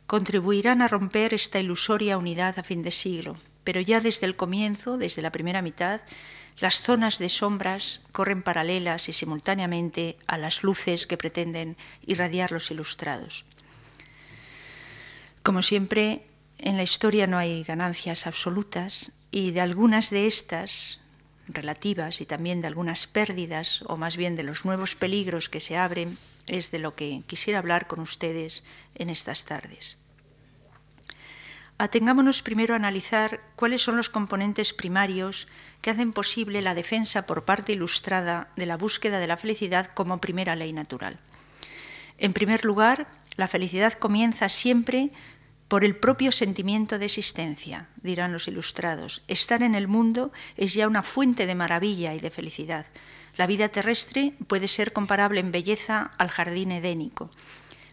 [0.08, 4.98] contribuirán a romper esta ilusoria unidad a fin de siglo, pero ya desde el comienzo,
[4.98, 6.02] desde la primera mitad,
[6.60, 12.72] las zonas de sombras corren paralelas y simultáneamente a las luces que pretenden irradiar los
[12.72, 13.44] ilustrados.
[15.44, 16.24] Como siempre,
[16.58, 21.00] en la historia no hay ganancias absolutas y de algunas de estas
[21.48, 25.78] relativas y también de algunas pérdidas o más bien de los nuevos peligros que se
[25.78, 28.64] abren es de lo que quisiera hablar con ustedes
[28.96, 29.98] en estas tardes.
[31.78, 35.50] Atengámonos primero a analizar cuáles son los componentes primarios
[35.82, 40.20] que hacen posible la defensa por parte ilustrada de la búsqueda de la felicidad como
[40.20, 41.18] primera ley natural.
[42.18, 45.12] En primer lugar, la felicidad comienza siempre
[45.76, 49.24] por el propio sentimiento de existencia, dirán los ilustrados.
[49.28, 52.86] Estar en el mundo es ya una fuente de maravilla y de felicidad.
[53.36, 57.30] La vida terrestre puede ser comparable en belleza al jardín edénico.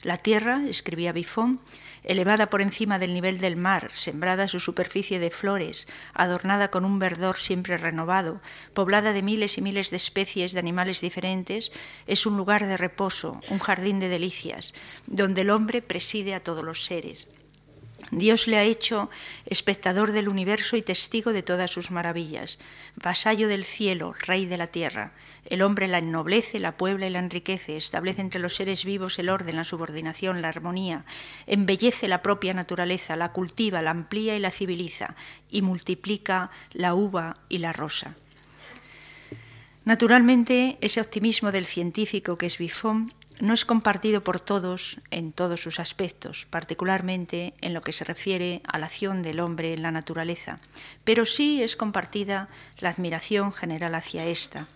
[0.05, 1.59] La tierra, escribía Buffon,
[2.05, 7.01] elevada por encima del nivel del mar, sembrada su superficie de flores, adornada con un
[7.01, 8.41] verdor siempre renovado,
[8.75, 11.73] poblada de miles y miles de especies de animales diferentes,
[12.07, 14.73] es un lugar de reposo, un jardín de delicias,
[15.09, 17.27] donde el hombre preside a todos los seres.
[18.11, 19.09] Dios le ha hecho
[19.47, 22.59] espectador del universo y testigo de todas sus maravillas,
[22.97, 25.13] vasallo del cielo, rey de la tierra.
[25.47, 29.29] El hombre la ennoblece, la puebla y la enriquece, establece entre los seres vivos el
[29.29, 31.05] orden, la subordinación, la armonía,
[31.47, 35.17] embellece la propia naturaleza, la cultiva, la amplía y la civiliza,
[35.51, 38.17] y multiplica la uva y la rosa.
[39.85, 45.61] Naturalmente, ese optimismo del científico que es Buffon no es compartido por todos en todos
[45.61, 49.91] sus aspectos, particularmente en lo que se refiere a la acción del hombre en la
[49.91, 50.59] naturaleza,
[51.05, 54.67] pero sí es compartida la admiración general hacia esta.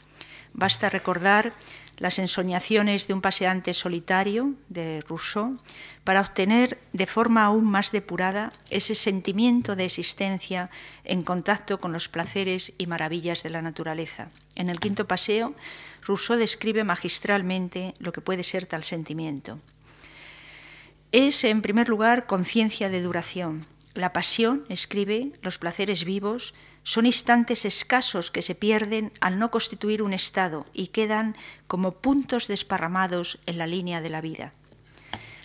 [0.53, 1.53] Basta recordar
[1.99, 5.59] las ensoñaciones de un paseante solitario de Rousseau
[6.05, 10.71] para obtener de forma aún más depurada ese sentimiento de existencia
[11.05, 14.31] en contacto con los placeres y maravillas de la naturaleza.
[14.55, 15.55] En el quinto paseo,
[16.07, 19.59] Rousseau describe magistralmente lo que puede ser tal sentimiento.
[21.11, 23.67] Es, en primer lugar, conciencia de duración.
[23.95, 30.03] La pasión, escribe, los placeres vivos, son instantes escasos que se pierden al no constituir
[30.03, 31.35] un estado y quedan
[31.67, 34.53] como puntos desparramados en la línea de la vida.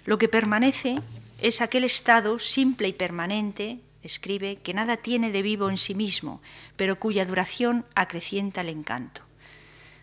[0.06, 1.00] Lo que permanece
[1.42, 6.42] es aquel estado simple y permanente, escribe, que nada tiene de vivo en sí mismo,
[6.76, 9.31] pero cuya duración acrecienta el encanto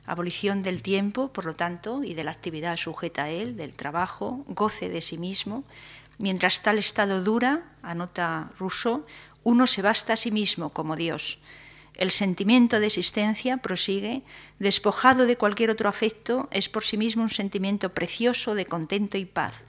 [0.09, 4.45] abolición del tiempo, por lo tanto, y de la actividad sujeta a él, del trabajo,
[4.49, 5.65] goce de sí mismo.
[6.19, 9.05] Mientras tal estado dura, anota Rousseau,
[9.45, 11.39] uno se basta a sí mismo como Dios.
[11.95, 14.23] El sentimiento de existencia, prosigue,
[14.59, 19.25] despojado de cualquier otro afecto, es por sí mismo un sentimiento precioso de contento y
[19.25, 19.65] paz,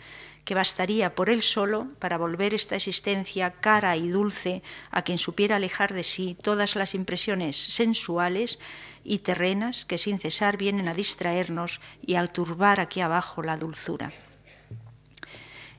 [0.50, 5.58] que bastaría por él solo para volver esta existencia cara y dulce a quien supiera
[5.58, 8.58] alejar de sí todas las impresiones sensuales
[9.04, 14.12] y terrenas que sin cesar vienen a distraernos y a turbar aquí abajo la dulzura.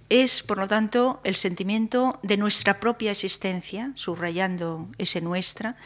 [0.08, 5.78] Es, por lo tanto, el sentimiento de nuestra propia existencia, subrayando ese nuestra,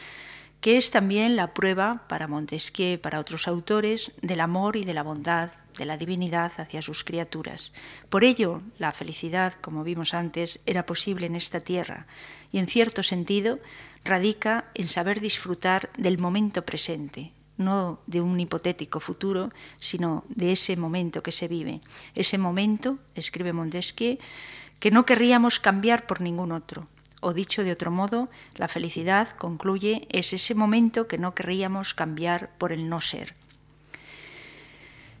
[0.61, 5.01] que es también la prueba para Montesquieu, para otros autores, del amor y de la
[5.01, 7.73] bondad de la divinidad hacia sus criaturas.
[8.09, 12.07] Por ello, la felicidad, como vimos antes, era posible en esta tierra
[12.51, 13.59] y, en cierto sentido,
[14.03, 20.75] radica en saber disfrutar del momento presente, no de un hipotético futuro, sino de ese
[20.75, 21.81] momento que se vive.
[22.13, 24.17] Ese momento, escribe Montesquieu,
[24.79, 26.87] que no querríamos cambiar por ningún otro,
[27.21, 32.51] o dicho de otro modo, la felicidad, concluye, es ese momento que no querríamos cambiar
[32.57, 33.33] por el no ser.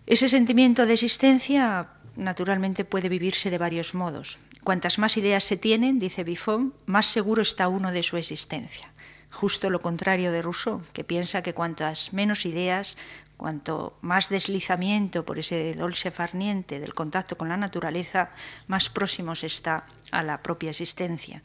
[0.07, 4.37] Ese sentimiento de existencia naturalmente puede vivirse de varios modos.
[4.63, 8.93] Cuantas más ideas se tienen, dice Buffon, más seguro está uno de su existencia.
[9.31, 12.97] Justo lo contrario de Rousseau, que piensa que cuantas menos ideas,
[13.35, 18.29] cuanto más deslizamiento por ese dolce farniente del contacto con la naturaleza,
[18.67, 21.41] más próximo se está a la propia existencia.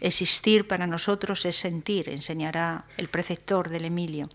[0.00, 4.28] Existir para nosotros es sentir, enseñará el preceptor del Emilio.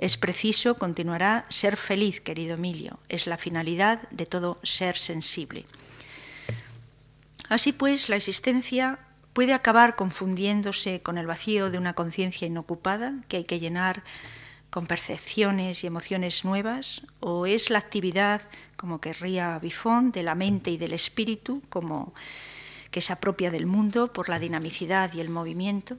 [0.00, 2.98] Es preciso, continuará, ser feliz, querido Emilio.
[3.10, 5.66] Es la finalidad de todo ser sensible.
[7.50, 8.98] Así pues, la existencia
[9.34, 14.02] puede acabar confundiéndose con el vacío de una conciencia inocupada que hay que llenar
[14.70, 18.40] con percepciones y emociones nuevas, o es la actividad,
[18.76, 22.14] como querría Bifón, de la mente y del espíritu, como
[22.90, 25.98] que se apropia del mundo por la dinamicidad y el movimiento.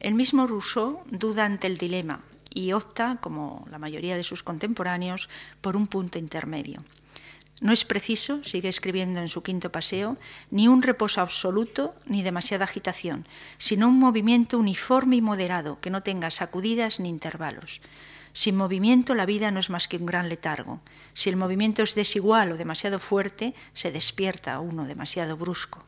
[0.00, 2.20] El mismo Rousseau duda ante el dilema
[2.52, 5.28] y opta, como la mayoría de sus contemporáneos,
[5.60, 6.82] por un punto intermedio.
[7.60, 10.16] No es preciso, sigue escribiendo en su quinto paseo,
[10.50, 13.26] ni un reposo absoluto ni demasiada agitación,
[13.58, 17.80] sino un movimiento uniforme y moderado que no tenga sacudidas ni intervalos.
[18.32, 20.80] Sin movimiento la vida no es más que un gran letargo.
[21.14, 25.84] Si el movimiento es desigual o demasiado fuerte, se despierta uno demasiado brusco.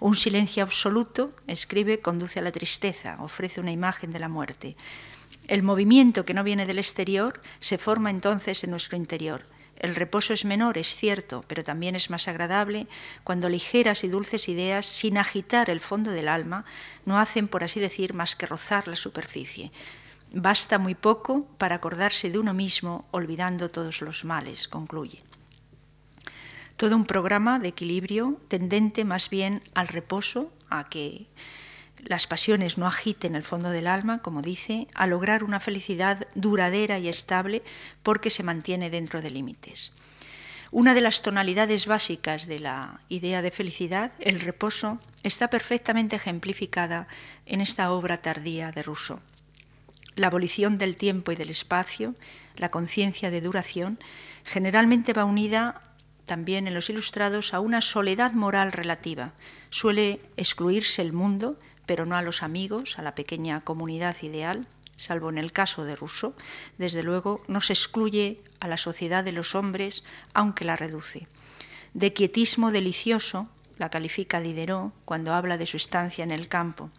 [0.00, 4.76] Un silencio absoluto, escribe, conduce a la tristeza, ofrece una imagen de la muerte.
[5.48, 9.44] El movimiento que no viene del exterior se forma entonces en nuestro interior.
[9.76, 12.86] El reposo es menor, es cierto, pero también es más agradable
[13.24, 16.64] cuando ligeras y dulces ideas, sin agitar el fondo del alma,
[17.04, 19.72] no hacen, por así decir, más que rozar la superficie.
[20.32, 25.20] Basta muy poco para acordarse de uno mismo, olvidando todos los males, concluye.
[26.76, 31.26] Todo un programa de equilibrio tendente más bien al reposo, a que
[32.02, 36.98] las pasiones no agiten el fondo del alma, como dice, a lograr una felicidad duradera
[36.98, 37.62] y estable
[38.02, 39.92] porque se mantiene dentro de límites.
[40.70, 47.08] Una de las tonalidades básicas de la idea de felicidad, el reposo, está perfectamente ejemplificada
[47.46, 49.20] en esta obra tardía de Rousseau
[50.16, 52.14] la abolición del tiempo y del espacio,
[52.56, 53.98] la conciencia de duración,
[54.44, 55.80] generalmente va unida
[56.26, 59.32] también en los ilustrados a una soledad moral relativa.
[59.70, 64.66] Suele excluirse el mundo, pero no a los amigos, a la pequeña comunidad ideal,
[64.96, 66.34] salvo en el caso de Rousseau.
[66.78, 71.26] Desde luego, no se excluye a la sociedad de los hombres, aunque la reduce.
[71.94, 76.90] De quietismo delicioso, la califica Diderot cuando habla de su estancia en el campo.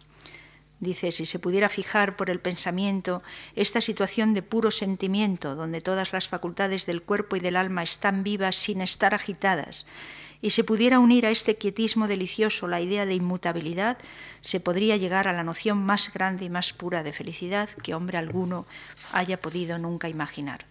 [0.80, 3.22] Dice, si se pudiera fijar por el pensamiento
[3.56, 8.22] esta situación de puro sentimiento, donde todas las facultades del cuerpo y del alma están
[8.22, 9.86] vivas sin estar agitadas,
[10.44, 13.96] y se pudiera unir a este quietismo delicioso la idea de inmutabilidad,
[14.42, 18.18] se podría llegar a la noción más grande y más pura de felicidad que hombre
[18.18, 18.66] alguno
[19.14, 20.66] haya podido nunca imaginar.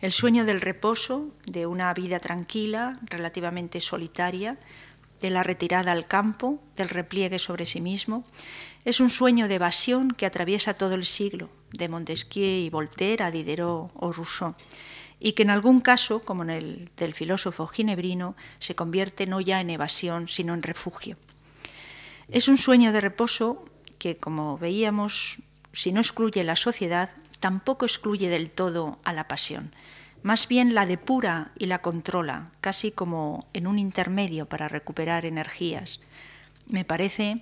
[0.00, 4.56] El sueño del reposo, de una vida tranquila, relativamente solitaria,
[5.20, 8.24] de la retirada al campo, del repliegue sobre sí mismo,
[8.86, 13.30] es un sueño de evasión que atraviesa todo el siglo, de Montesquieu y Voltaire a
[13.30, 14.54] Diderot o Rousseau,
[15.18, 19.60] y que en algún caso, como en el del filósofo ginebrino, se convierte no ya
[19.60, 21.16] en evasión, sino en refugio.
[22.28, 23.64] Es un sueño de reposo
[23.98, 25.38] que, como veíamos,
[25.72, 27.10] si no excluye la sociedad,
[27.40, 29.72] tampoco excluye del todo a la pasión
[30.26, 36.00] más bien la depura y la controla, casi como en un intermedio para recuperar energías.
[36.66, 37.36] Me parece,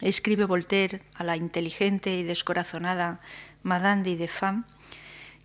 [0.00, 3.20] escribe Voltaire a la inteligente y descorazonada
[3.62, 4.64] Madame de Femme,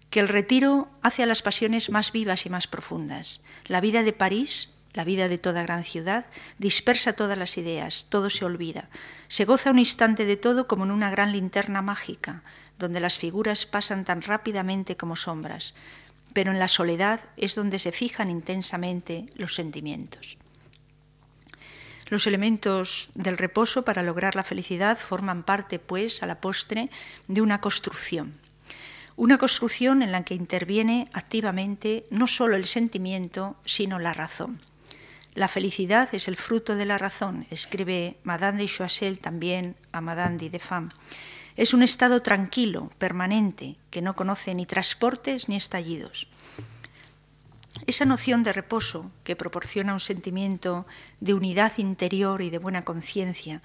[0.10, 3.41] que el retiro hace a las pasiones más vivas y más profundas.
[3.66, 6.26] La vida de París, la vida de toda gran ciudad,
[6.58, 8.89] dispersa todas las ideas, todo se olvida.
[9.28, 12.43] Se goza un instante de todo como en una gran linterna mágica,
[12.80, 15.74] donde las figuras pasan tan rápidamente como sombras,
[16.34, 20.38] pero en la soledad es donde se fijan intensamente los sentimientos.
[22.10, 26.89] Los elementos del reposo para lograr la felicidad forman parte, pues, a la postre,
[27.28, 28.34] de una construcción.
[29.18, 34.61] Una construcción en la que interviene activamente no solo el sentimiento, sino la razón.
[35.34, 40.38] La felicidad es el fruto de la razón, escribe Madame de Choiseul también a Madame
[40.38, 40.91] de Defam.
[41.55, 46.28] Es un estado tranquilo, permanente, que no conoce ni transportes ni estallidos.
[47.88, 50.86] Esa noción de reposo que proporciona un sentimiento
[51.22, 53.63] de unidad interior y de buena conciencia,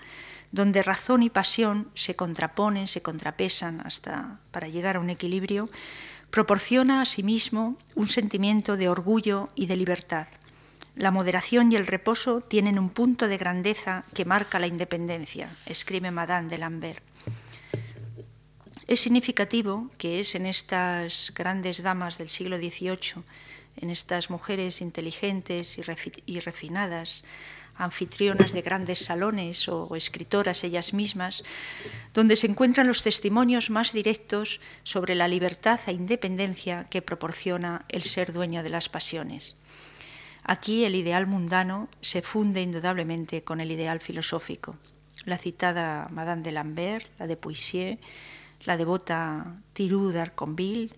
[0.52, 5.68] donde razón y pasión se contraponen, se contrapesan hasta para llegar a un equilibrio,
[6.30, 10.28] proporciona asimismo un sentimiento de orgullo y de libertad.
[10.94, 16.10] La moderación y el reposo tienen un punto de grandeza que marca la independencia, escribe
[16.10, 17.02] Madame de Lambert.
[18.86, 23.24] Es significativo que es en estas grandes damas del siglo XVIII
[23.76, 27.24] en estas mujeres inteligentes y, refinadas,
[27.82, 31.42] anfitrionas de grandes salones o escritoras ellas mismas,
[32.14, 38.02] donde se encuentran los testimonios más directos sobre la libertad e independencia que proporciona el
[38.02, 39.56] ser dueño de las pasiones.
[40.44, 44.76] Aquí el ideal mundano se funde indudablemente con el ideal filosófico.
[45.24, 47.98] La citada Madame de Lambert, la de Poissier,
[48.64, 50.90] la devota Thiroux d'Arconville,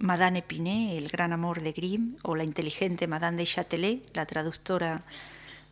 [0.00, 5.02] Madame Epinay, El gran amor de Grimm, o la inteligente Madame de Châtelet, la traductora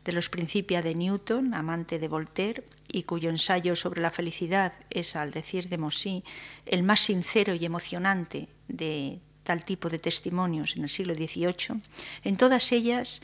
[0.09, 5.17] de los Principia de Newton, amante de Voltaire, y cuyo ensayo sobre la felicidad es,
[5.17, 6.25] al decir de Mossy,
[6.65, 11.83] el más sincero y emocionante de tal tipo de testimonios en el siglo XVIII,
[12.25, 13.21] en todas ellas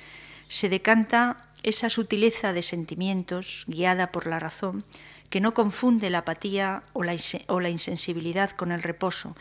[0.49, 4.85] se decanta esa sutileza de sentimientos guiada por la razón
[5.31, 7.17] que no confunde la apatía o la,
[7.47, 9.35] o la insensibilidad con el reposo,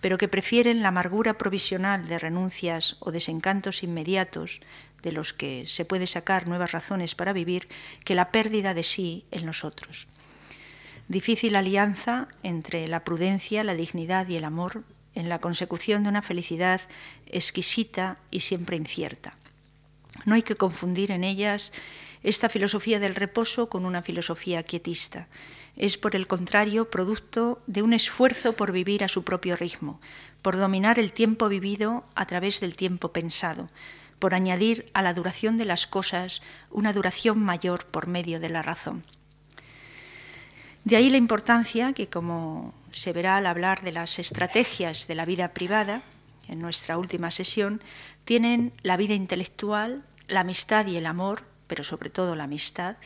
[0.00, 4.60] pero que prefieren la amargura provisional de renuncias o desencantos inmediatos
[5.02, 7.68] de los que se puede sacar nuevas razones para vivir
[8.04, 10.06] que la pérdida de sí en nosotros.
[11.08, 14.84] Difícil alianza entre la prudencia, la dignidad y el amor
[15.14, 16.80] en la consecución de una felicidad
[17.26, 19.36] exquisita y siempre incierta.
[20.24, 21.72] No hay que confundir en ellas
[22.22, 25.28] esta filosofía del reposo con una filosofía quietista
[25.76, 30.00] es, por el contrario, producto de un esfuerzo por vivir a su propio ritmo,
[30.42, 33.70] por dominar el tiempo vivido a través del tiempo pensado,
[34.20, 36.40] por añadir a la duración de las cosas
[36.70, 39.02] una duración mayor por medio de la razón.
[40.84, 45.24] De ahí la importancia que, como se verá al hablar de las estrategias de la
[45.24, 46.02] vida privada,
[46.46, 47.82] en nuestra última sesión,
[48.24, 52.96] tienen la vida intelectual, la amistad y el amor, pero sobre todo la amistad,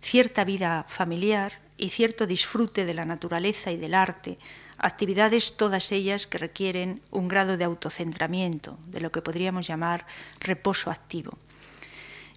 [0.00, 4.38] cierta vida familiar, y cierto disfrute de la naturaleza y del arte,
[4.80, 10.06] actividades todas ellas que requieren un grado de autocentramiento, de lo que podríamos llamar
[10.40, 11.38] reposo activo.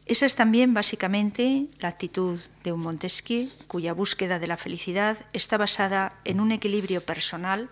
[0.05, 5.57] Esa es también básicamente la actitud de un Montesquieu, cuya búsqueda de la felicidad está
[5.57, 7.69] basada en un equilibrio personal,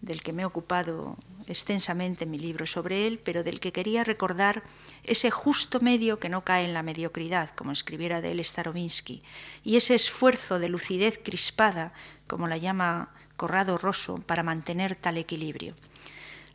[0.00, 1.16] del que me he ocupado
[1.46, 4.62] extensamente en mi libro sobre él, pero del que quería recordar
[5.04, 9.22] ese justo medio que no cae en la mediocridad, como escribiera de él Starobinsky,
[9.62, 11.92] y ese esfuerzo de lucidez crispada,
[12.26, 13.10] como la llama
[13.42, 15.74] Corrado Rosso, para mantener tal equilibrio.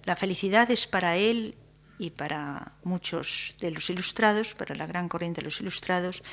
[0.06, 1.56] La felicidad es para él
[2.00, 6.24] y para muchos de los ilustrados, para la gran corriente de los ilustrados,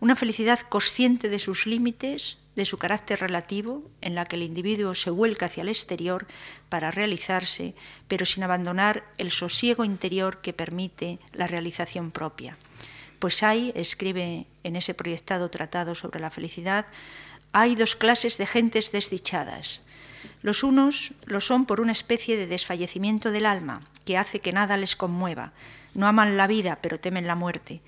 [0.00, 4.94] una felicidad consciente de sus límites, de su carácter relativo, en la que el individuo
[4.94, 6.26] se vuelca hacia el exterior
[6.68, 7.74] para realizarse,
[8.06, 12.58] pero sin abandonar el sosiego interior que permite la realización propia.
[13.18, 16.84] Pues hay, escribe en ese proyectado tratado sobre la felicidad,
[17.52, 19.82] hay dos clases de gentes desdichadas.
[20.40, 24.76] Los unos lo son por una especie de desfallecimiento del alma, que hace que nada
[24.76, 25.52] les conmueva.
[25.94, 27.80] No aman la vida, pero temen la muerte.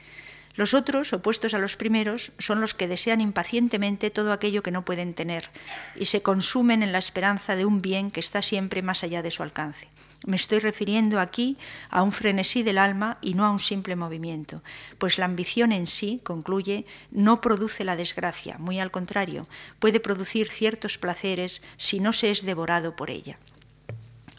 [0.56, 4.84] Los otros, opuestos a los primeros, son los que desean impacientemente todo aquello que no
[4.84, 5.50] pueden tener
[5.96, 9.32] y se consumen en la esperanza de un bien que está siempre más allá de
[9.32, 9.88] su alcance.
[10.26, 11.58] Me estoy refiriendo aquí
[11.90, 14.62] a un frenesí del alma y no a un simple movimiento,
[14.98, 19.46] pues la ambición en sí, concluye, no produce la desgracia, muy al contrario,
[19.80, 23.38] puede producir ciertos placeres si no se es devorado por ella.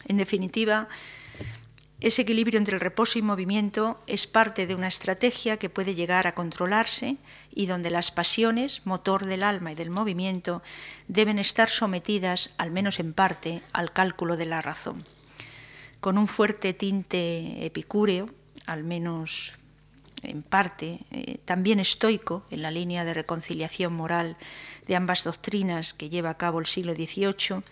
[0.08, 0.88] En definitiva,
[2.00, 6.26] ese equilibrio entre el reposo y movimiento es parte de una estrategia que puede llegar
[6.26, 7.16] a controlarse
[7.54, 10.62] y donde las pasiones, motor del alma y del movimiento,
[11.08, 15.02] deben estar sometidas, al menos en parte, al cálculo de la razón.
[16.00, 18.28] Con un fuerte tinte epicúreo,
[18.66, 19.54] al menos
[20.22, 24.36] en parte, eh, también estoico, en la línea de reconciliación moral
[24.86, 27.62] de ambas doctrinas que lleva a cabo el siglo XVIII,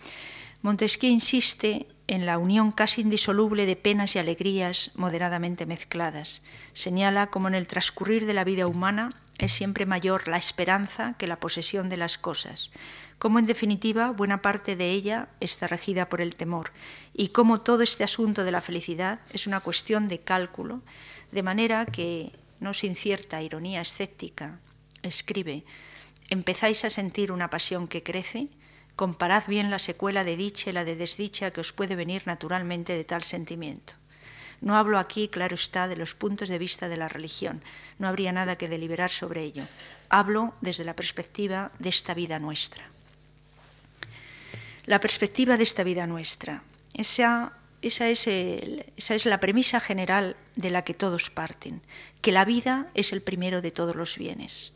[0.65, 6.43] Montesquieu insiste en la unión casi indisoluble de penas y alegrías moderadamente mezcladas.
[6.73, 11.27] Señala como en el transcurrir de la vida humana es siempre mayor la esperanza que
[11.27, 12.71] la posesión de las cosas,
[13.17, 16.71] como en definitiva buena parte de ella está regida por el temor,
[17.13, 20.81] y como todo este asunto de la felicidad es una cuestión de cálculo,
[21.31, 24.59] de manera que, no sin cierta ironía escéptica,
[25.01, 25.65] escribe,
[26.29, 28.47] empezáis a sentir una pasión que crece,
[28.95, 32.93] comparad bien la secuela de dicha y la de desdicha que os puede venir naturalmente
[32.93, 33.93] de tal sentimiento.
[34.61, 37.61] No hablo aquí, claro está, de los puntos de vista de la religión,
[37.99, 39.67] no habría nada que deliberar sobre ello.
[40.09, 42.83] Hablo desde la perspectiva de esta vida nuestra.
[44.85, 50.69] La perspectiva de esta vida nuestra, esa, esa, es esa es la premisa general de
[50.69, 51.81] la que todos parten,
[52.21, 54.73] que la vida es el primero de todos los bienes.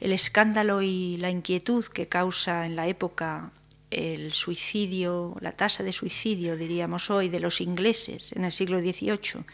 [0.00, 3.50] El escándalo y la inquietud que causa en la época
[3.90, 9.44] el suicidio, la tasa de suicidio, diríamos hoy, de los ingleses en el siglo XVIII,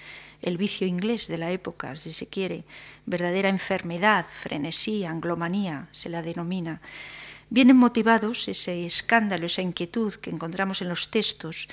[0.40, 2.64] el vicio inglés de la época, si se quiere,
[3.06, 6.80] verdadera enfermedad, frenesí, anglomanía, se la denomina,
[7.50, 11.68] vienen motivados, ese escándalo, esa inquietud que encontramos en los textos,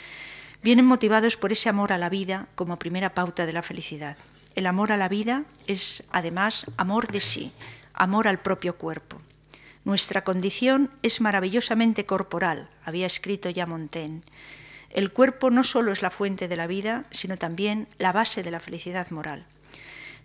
[0.61, 4.17] vienen motivados por ese amor a la vida como primera pauta de la felicidad.
[4.55, 7.53] El amor a la vida es, además, amor de sí,
[7.99, 9.21] amor al propio cuerpo.
[9.83, 14.21] Nuestra condición es maravillosamente corporal, había escrito ya Montaigne.
[14.89, 18.51] El cuerpo no solo es la fuente de la vida, sino también la base de
[18.51, 19.45] la felicidad moral.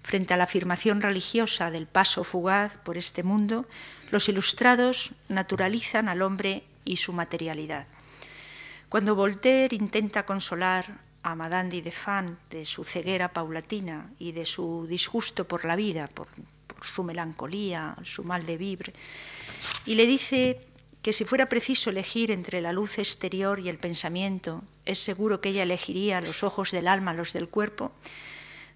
[0.03, 3.67] Frente a la afirmación religiosa del paso fugaz por este mundo,
[4.11, 7.87] los ilustrados naturalizan al hombre y su materialidad.
[8.89, 14.87] Cuando Voltaire intenta consolar a Madame de Defant de su ceguera paulatina y de su
[14.87, 16.29] disgusto por la vida, por
[16.87, 18.93] su melancolía, su mal de vivir,
[19.87, 20.61] y le dice
[21.03, 25.51] que si fuera preciso elegir entre la luz exterior y el pensamiento, es seguro que
[25.51, 27.93] ella elegiría los ojos del alma, los del cuerpo.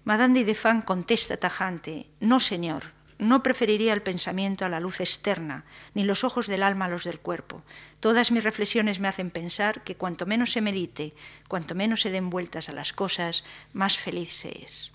[0.03, 5.65] Madame de Defant contesta tajante, no señor, no preferiría el pensamiento a la luz externa,
[5.93, 7.63] ni los ojos del alma a los del cuerpo.
[7.99, 11.13] Todas mis reflexiones me hacen pensar que cuanto menos se medite,
[11.47, 13.43] cuanto menos se den vueltas a las cosas,
[13.73, 14.91] más feliz se es.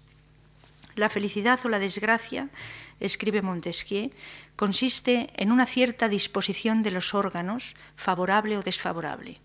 [0.97, 2.49] La felicidad o la desgracia,
[3.07, 4.11] escribe Montesquieu,
[4.57, 9.41] consiste en una cierta disposición de los órganos, favorable o desfavorable.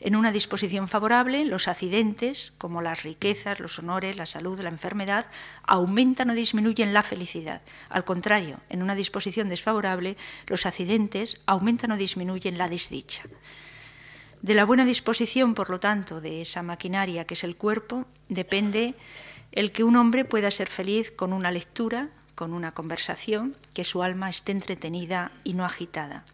[0.00, 5.26] En una disposición favorable, los accidentes, como las riquezas, los honores, la salud, la enfermedad,
[5.62, 7.60] aumentan o disminuyen la felicidad.
[7.90, 13.24] Al contrario, en una disposición desfavorable, los accidentes aumentan o disminuyen la desdicha.
[14.40, 18.94] De la buena disposición, por lo tanto, de esa maquinaria que es el cuerpo, depende
[19.52, 22.08] el que un hombre pueda ser feliz con una lectura,
[22.40, 26.24] con una conversación, que su alma esté entretenida y no agitada.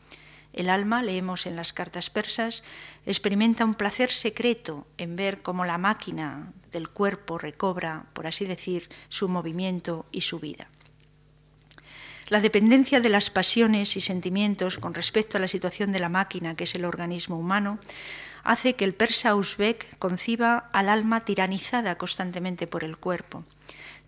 [0.53, 2.63] El alma, leemos en las cartas persas,
[3.07, 8.89] experimenta un placer secreto en ver cómo la máquina del cuerpo recobra, por así decir,
[9.09, 10.69] su movimiento y su vida.
[12.29, 16.55] La dependencia de las pasiones y sentimientos con respecto a la situación de la máquina,
[16.55, 17.81] que es el organismo humano,
[18.47, 23.45] hace que el persa Uzbek conciba al alma tiranizada constantemente por el cuerpo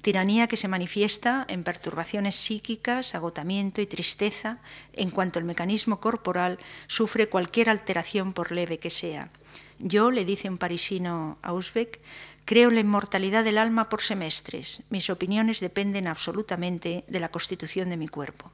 [0.02, 4.58] tiranía que se manifiesta en perturbaciones psíquicas, agotamiento y tristeza
[4.92, 9.30] en cuanto el mecanismo corporal sufre cualquier alteración por leve que sea.
[9.78, 12.00] Yo, le dice un parisino a Uzbek,
[12.44, 14.82] creo en la inmortalidad del alma por semestres.
[14.90, 18.50] Mis opiniones dependen absolutamente de la constitución de mi cuerpo.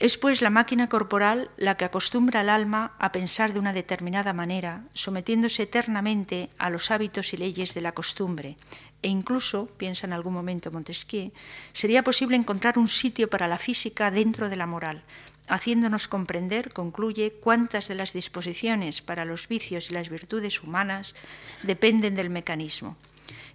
[0.00, 4.32] Es pues la máquina corporal la que acostumbra al alma a pensar de una determinada
[4.32, 8.56] manera, sometiéndose eternamente a los hábitos y leyes de la costumbre,
[9.02, 11.32] e incluso, piensa en algún momento Montesquieu,
[11.72, 15.02] sería posible encontrar un sitio para la física dentro de la moral,
[15.48, 21.16] haciéndonos comprender, concluye, cuántas de las disposiciones para los vicios y las virtudes humanas
[21.64, 22.96] dependen del mecanismo.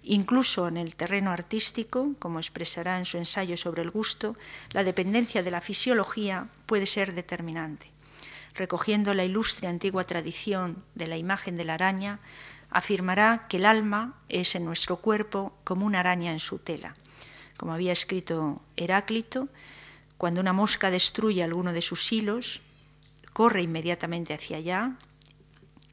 [0.06, 4.36] Incluso en el terreno artístico, como expresará en su ensayo sobre el gusto,
[4.72, 7.90] la dependencia de la fisiología puede ser determinante.
[8.54, 12.20] Recogiendo la ilustre antigua tradición de la imagen de la araña,
[12.70, 16.94] afirmará que el alma es en nuestro cuerpo como una araña en su tela.
[17.56, 19.48] Como había escrito Heráclito,
[20.18, 22.60] cuando una mosca destruye alguno de sus hilos,
[23.32, 24.96] corre inmediatamente hacia allá,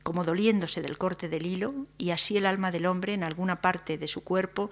[0.03, 3.97] como doliéndose del corte del hilo, y así el alma del hombre en alguna parte
[3.97, 4.69] de su cuerpo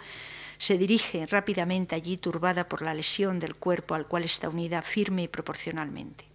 [0.57, 5.23] se dirige rápidamente allí turbada por la lesión del cuerpo al cual está unida firme
[5.23, 6.28] y proporcionalmente.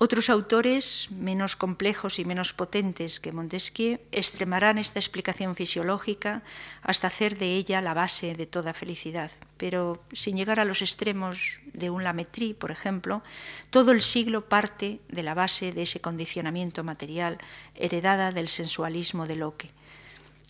[0.00, 6.46] Otros autores, menos complejos y menos potentes que Montesquieu, extremarán esta explicación fisiológica
[6.82, 9.32] hasta hacer de ella la base de toda felicidad.
[9.56, 13.24] Pero sin llegar a los extremos de un Lametri, por ejemplo,
[13.70, 17.38] todo el siglo parte de la base de ese condicionamiento material
[17.74, 19.72] heredada del sensualismo de Locke.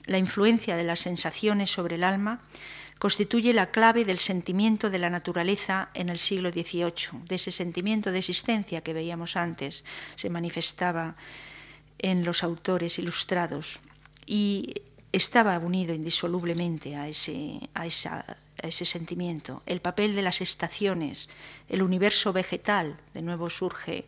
[0.04, 2.42] La influencia de las sensaciones sobre el alma
[2.98, 8.10] constituye la clave del sentimiento de la naturaleza en el siglo XVIII, de ese sentimiento
[8.10, 9.84] de existencia que veíamos antes,
[10.16, 11.16] se manifestaba
[11.98, 13.80] en los autores ilustrados
[14.26, 14.74] y
[15.12, 19.62] estaba unido indisolublemente a ese, a, ese sentimiento.
[19.66, 21.28] El papel de las estaciones,
[21.68, 24.06] el universo vegetal, de nuevo surge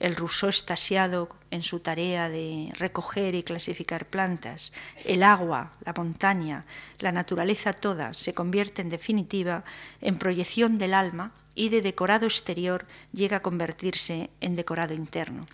[0.00, 4.72] el Rousseau estasiado en su tarea de recoger y clasificar plantas,
[5.04, 6.64] el agua, la montaña,
[6.98, 9.62] la naturaleza toda se convierte en definitiva
[10.00, 15.46] en proyección del alma y de decorado exterior llega a convertirse en decorado interno.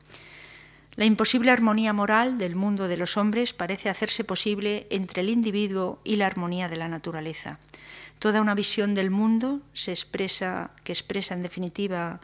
[0.95, 5.99] La imposible armonía moral del mundo de los hombres parece hacerse posible entre el individuo
[6.05, 7.59] y la armonía de la naturaleza.
[8.19, 12.21] Toda una visión del mundo se expresa, que expresa en definitiva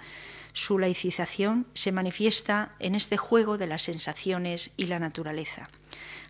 [0.53, 5.68] su laicización se manifiesta en este juego de las sensaciones y la naturaleza.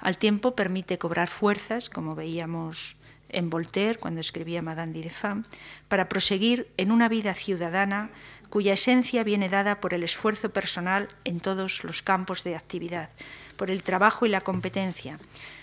[0.01, 2.97] Al tiempo permite cobrar fuerzas, como veíamos
[3.29, 5.45] en Voltaire cuando escribía Madame de Femme,
[5.89, 8.11] para proseguir en una vida ciudadana
[8.51, 13.09] cuya esencia viene dada por el esfuerzo personal en todos los campos de actividad,
[13.57, 15.19] por el trabajo y la competencia,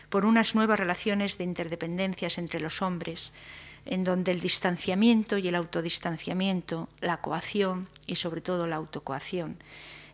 [0.10, 3.32] por unas nuevas relaciones de interdependencias entre los hombres,
[3.90, 9.58] en donde el distanciamiento y el autodistanciamiento, la coacción y sobre todo la autocoacción,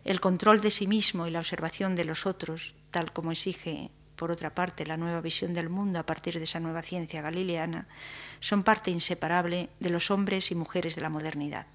[0.04, 4.30] el control de sí mismo y la observación de los otros, tal como exige por
[4.30, 7.86] otra parte la nueva visión del mundo a partir de esa nueva ciencia galileana,
[8.40, 11.66] son parte inseparable de los hombres y mujeres de la modernidad.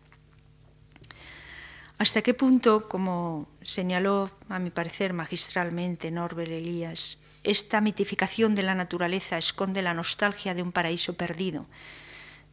[2.01, 8.73] ¿Hasta qué punto, como señaló a mi parecer magistralmente Norbert Elías, esta mitificación de la
[8.73, 11.67] naturaleza esconde la nostalgia de un paraíso perdido,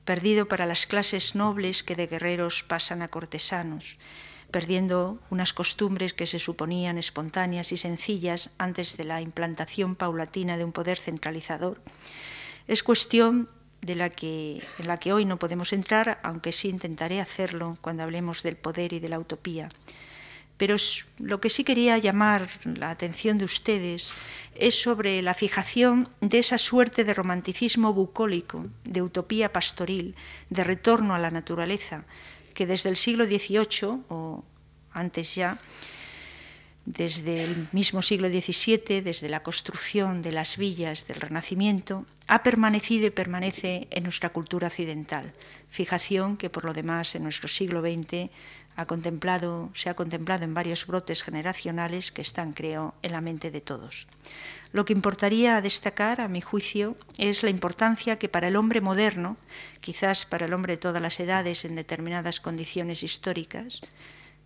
[0.05, 3.97] perdido para las clases nobles que de guerreros pasan a cortesanos,
[4.51, 10.65] perdiendo unas costumbres que se suponían espontáneas y sencillas antes de la implantación paulatina de
[10.65, 11.81] un poder centralizador?
[12.67, 13.49] Es cuestión
[13.83, 18.03] de la que, en la que hoy no podemos entrar, aunque sí intentaré hacerlo cuando
[18.03, 19.69] hablemos del poder y de la utopía.
[20.59, 20.75] Pero
[21.19, 24.13] lo que sí quería llamar la atención de ustedes
[24.57, 30.17] es sobre la fijación de esa suerte de romanticismo bucólico, de utopía pastoril,
[30.51, 32.05] de retorno a la naturaleza,
[32.55, 34.45] que desde el siglo XVIII o
[34.93, 35.59] antes ya,
[36.85, 43.07] desde el mismo siglo XVII, desde la construcción de las villas del Renacimiento, ha permanecido
[43.07, 45.33] y permanece en nuestra cultura occidental,
[45.71, 48.31] fijación que por lo demás en nuestro siglo XX
[48.77, 53.51] ha contemplado, se ha contemplado en varios brotes generacionales que están, creo, en la mente
[53.51, 54.07] de todos.
[54.73, 59.37] Lo que importaría destacar, a mi juicio, es la importancia que para el hombre moderno,
[59.81, 63.81] quizás para el hombre de todas las edades en determinadas condiciones históricas,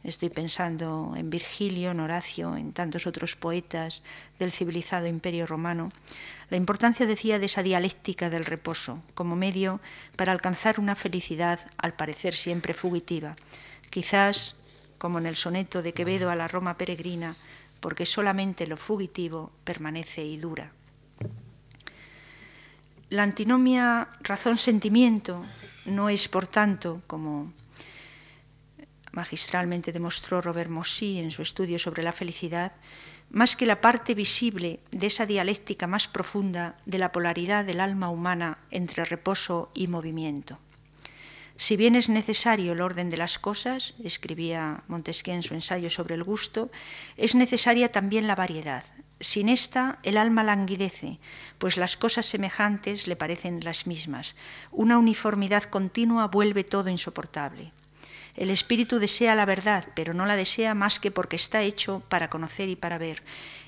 [0.05, 4.03] Estoy pensando en Virgilio, en Horacio, en tantos otros poetas
[4.39, 5.91] del civilizado imperio romano.
[6.51, 9.81] La importancia, decía, de esa dialéctica del reposo como medio
[10.17, 13.37] para alcanzar una felicidad, al parecer siempre fugitiva.
[13.91, 14.57] Quizás,
[14.99, 17.37] como en el soneto de Quevedo a la Roma peregrina,
[17.79, 20.73] porque solamente lo fugitivo permanece y dura.
[23.09, 25.45] La antinomia razón-sentimiento
[25.85, 27.53] no es, por tanto, como
[29.13, 32.73] magistralmente demostró Robert Mossy en su estudio sobre la felicidad,
[33.31, 38.11] más que la parte visible de esa dialéctica más profunda de la polaridad del alma
[38.11, 40.59] humana entre reposo y movimiento.
[41.57, 46.15] Si bien es necesario el orden de las cosas, escribía Montesquieu en su ensayo sobre
[46.15, 46.71] el gusto,
[47.17, 48.85] es necesaria también la variedad.
[49.21, 51.21] Sin esta, el alma languidece,
[51.59, 54.35] pues las cosas semejantes le parecen las mismas.
[54.73, 57.73] Una uniformidad continua vuelve todo insoportable.
[58.35, 62.30] El espíritu desea la verdad, pero no la desea más que porque está hecho para
[62.30, 63.22] conocer y para ver.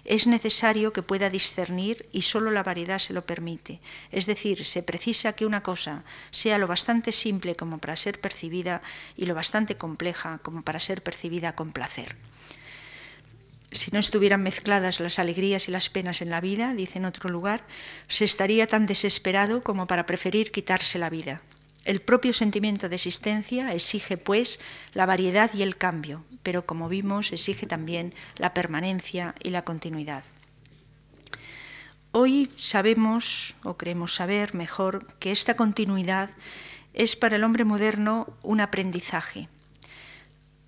[0.07, 3.81] Es necesario que pueda discernir y solo la variedad se lo permite.
[4.11, 8.81] Es decir, se precisa que una cosa sea lo bastante simple como para ser percibida
[9.17, 12.17] y lo bastante compleja como para ser percibida con placer.
[13.71, 17.29] Si no estuvieran mezcladas las alegrías y las penas en la vida, dice en otro
[17.29, 17.67] lugar,
[18.09, 21.43] se estaría tan desesperado como para preferir quitarse la vida.
[21.85, 24.59] El propio sentimiento de existencia exige, pues,
[24.95, 30.25] la variedad y el cambio, pero como vimos, exige también la permanencia y la continuidad.
[32.13, 36.31] Hoy sabemos, o creemos saber mejor, que esta continuidad
[36.95, 39.49] es para el hombre moderno un aprendizaje.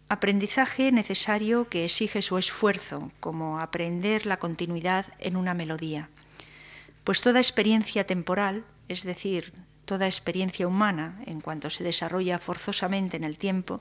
[0.09, 6.11] Aprendizaje necesario que exige su esfuerzo, como aprender la continuidad en una melodía.
[7.05, 9.53] Pues toda experiencia temporal, es decir,
[9.87, 13.81] toda experiencia humana, en cuanto se desarrolla forzosamente en el tiempo,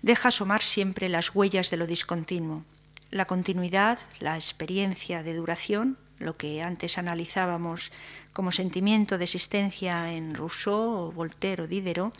[0.00, 2.64] deja asomar siempre las huellas de lo discontinuo.
[3.10, 7.92] La continuidad, la experiencia de duración, lo que antes analizábamos
[8.32, 12.14] como sentimiento de existencia en Rousseau o Voltaire o Diderot,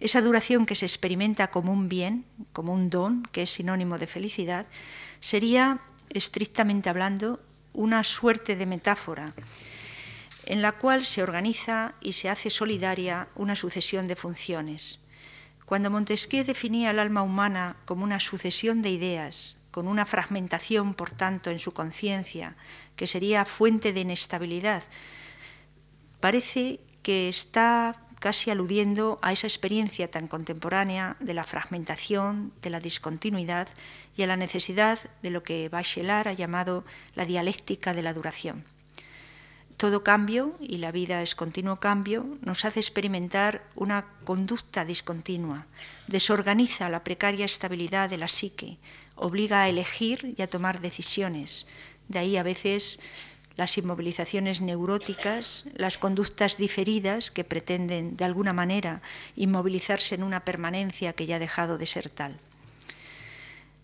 [0.00, 4.06] esa duración que se experimenta como un bien, como un don, que es sinónimo de
[4.06, 4.66] felicidad,
[5.20, 5.80] sería,
[6.10, 7.40] estrictamente hablando,
[7.72, 9.34] una suerte de metáfora
[10.48, 14.98] en la cual se organiza y se hace solidaria una sucesión de funciones.
[15.66, 21.10] Cuando Montesquieu definía el alma humana como una sucesión de ideas, con una fragmentación, por
[21.10, 22.56] tanto, en su conciencia,
[22.96, 24.82] que sería fuente de inestabilidad,
[26.18, 32.80] parece que está casi aludiendo a esa experiencia tan contemporánea de la fragmentación, de la
[32.80, 33.68] discontinuidad
[34.16, 38.77] y a la necesidad de lo que Bachelard ha llamado la dialéctica de la duración.
[39.78, 45.66] Todo cambio, y la vida es continuo cambio, nos hace experimentar una conducta discontinua,
[46.08, 48.78] desorganiza la precaria estabilidad de la psique,
[49.14, 51.68] obliga a elegir y a tomar decisiones.
[52.08, 52.98] De ahí a veces
[53.56, 59.00] las inmovilizaciones neuróticas, las conductas diferidas que pretenden de alguna manera
[59.36, 62.36] inmovilizarse en una permanencia que ya ha dejado de ser tal.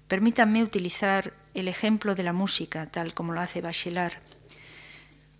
[0.09, 4.15] Permítanme utilizar el ejemplo de la música, tal como lo hace Bachelard,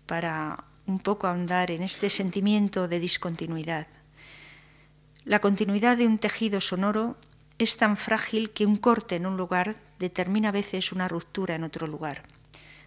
[0.05, 3.87] para un poco ahondar en este sentimiento de discontinuidad.
[5.23, 7.17] La continuidad de un tejido sonoro
[7.57, 11.63] es tan frágil que un corte en un lugar determina a veces una ruptura en
[11.63, 12.23] otro lugar.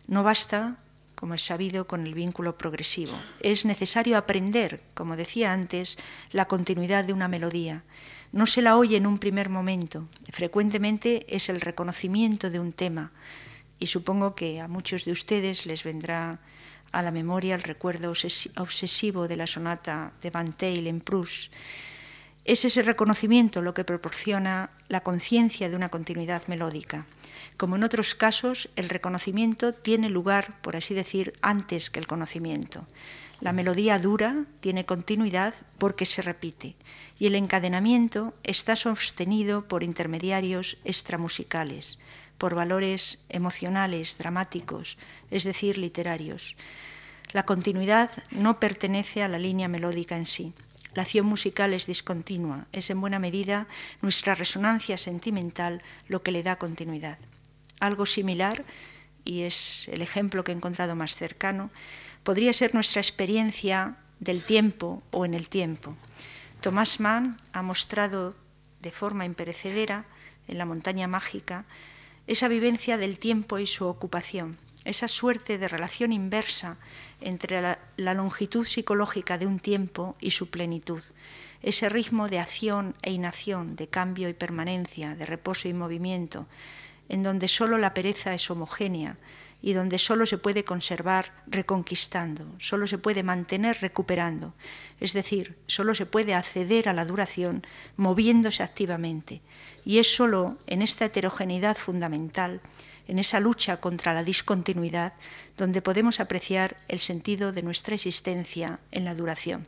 [0.06, 0.78] No basta
[1.18, 3.12] como es sabido, con el vínculo progresivo.
[3.40, 5.98] Es necesario aprender, como decía antes,
[6.30, 7.82] la continuidad de una melodía.
[8.30, 13.10] No se la oye en un primer momento, frecuentemente es el reconocimiento de un tema
[13.80, 16.38] y supongo que a muchos de ustedes les vendrá
[16.92, 21.52] a la memoria el recuerdo obsesivo de la sonata de Van Til en Proust.
[22.44, 27.06] Es ese reconocimiento lo que proporciona la conciencia de una continuidad melódica.
[27.56, 32.86] Como en otros casos, el reconocimiento tiene lugar, por así decir, antes que el conocimiento.
[33.40, 36.74] La melodía dura, tiene continuidad porque se repite,
[37.18, 41.98] y el encadenamiento está sostenido por intermediarios extramusicales,
[42.38, 44.96] por valores emocionales, dramáticos,
[45.30, 46.56] es decir, literarios.
[47.32, 50.54] La continuidad no pertenece a la línea melódica en sí.
[50.94, 53.66] La acción musical es discontinua, es en buena medida
[54.00, 57.18] nuestra resonancia sentimental lo que le da continuidad.
[57.80, 58.64] Algo similar,
[59.24, 61.70] y es el ejemplo que he encontrado más cercano,
[62.22, 65.94] podría ser nuestra experiencia del tiempo o en el tiempo.
[66.60, 68.34] Tomás Mann ha mostrado
[68.80, 70.04] de forma imperecedera
[70.48, 71.64] en la montaña mágica
[72.28, 76.76] esa vivencia del tiempo y su ocupación, esa suerte de relación inversa
[77.22, 81.02] entre la, longitud psicológica de un tiempo y su plenitud,
[81.62, 86.46] ese ritmo de acción e inacción, de cambio y permanencia, de reposo y movimiento,
[87.08, 89.16] en donde solo la pereza es homogénea
[89.60, 94.54] y donde solo se puede conservar reconquistando, solo se puede mantener recuperando,
[95.00, 99.42] es decir, solo se puede acceder a la duración moviéndose activamente.
[99.84, 102.60] Y es solo en esta heterogeneidad fundamental,
[103.08, 105.14] en esa lucha contra la discontinuidad,
[105.56, 109.66] donde podemos apreciar el sentido de nuestra existencia en la duración.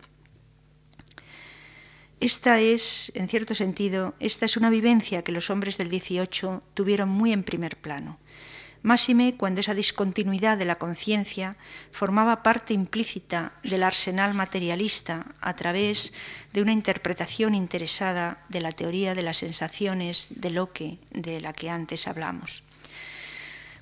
[2.20, 7.08] Esta es, en cierto sentido, esta es una vivencia que los hombres del 18 tuvieron
[7.08, 8.18] muy en primer plano.
[8.82, 11.56] Máxime cuando esa discontinuidad de la conciencia
[11.92, 16.14] formaba parte implícita del arsenal materialista a través
[16.54, 21.68] de una interpretación interesada de la teoría de las sensaciones de Locke, de la que
[21.68, 22.64] antes hablamos.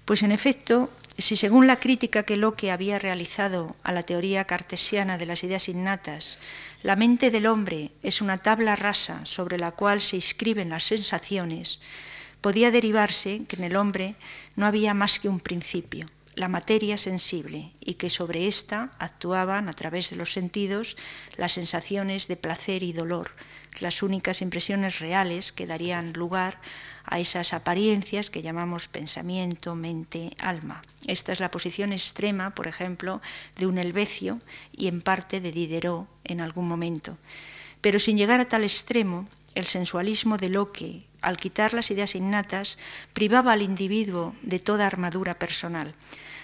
[0.04, 5.18] Pues en efecto, si según la crítica que Locke había realizado a la teoría cartesiana
[5.18, 6.38] de las ideas innatas,
[6.82, 11.80] la mente del hombre es una tabla rasa sobre la cual se inscriben las sensaciones,
[12.40, 14.14] podía derivarse que en el hombre
[14.56, 19.72] no había más que un principio, la materia sensible, y que sobre ésta actuaban a
[19.72, 20.96] través de los sentidos
[21.36, 23.32] las sensaciones de placer y dolor,
[23.80, 26.60] las únicas impresiones reales que darían lugar
[27.04, 30.82] a esas apariencias que llamamos pensamiento, mente, alma.
[31.06, 33.20] Esta es la posición extrema, por ejemplo,
[33.56, 34.40] de un Helvecio
[34.72, 37.16] y en parte de Diderot en algún momento.
[37.80, 42.78] Pero sin llegar a tal extremo, el sensualismo de Locke, al quitar las ideas innatas,
[43.12, 45.94] privaba al individuo de toda armadura personal.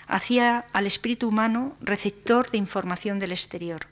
[0.07, 3.87] hacía al espíritu humano receptor de información del exterior.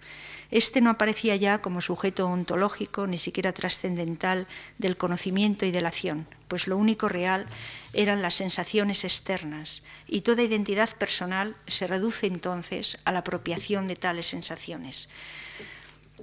[0.51, 5.89] Este no aparecía ya como sujeto ontológico, ni siquiera trascendental del conocimiento y de la
[5.89, 7.47] acción, pues lo único real
[7.95, 13.97] eran las sensaciones externas, y toda identidad personal se reduce entonces a la apropiación de
[13.97, 15.09] tales sensaciones.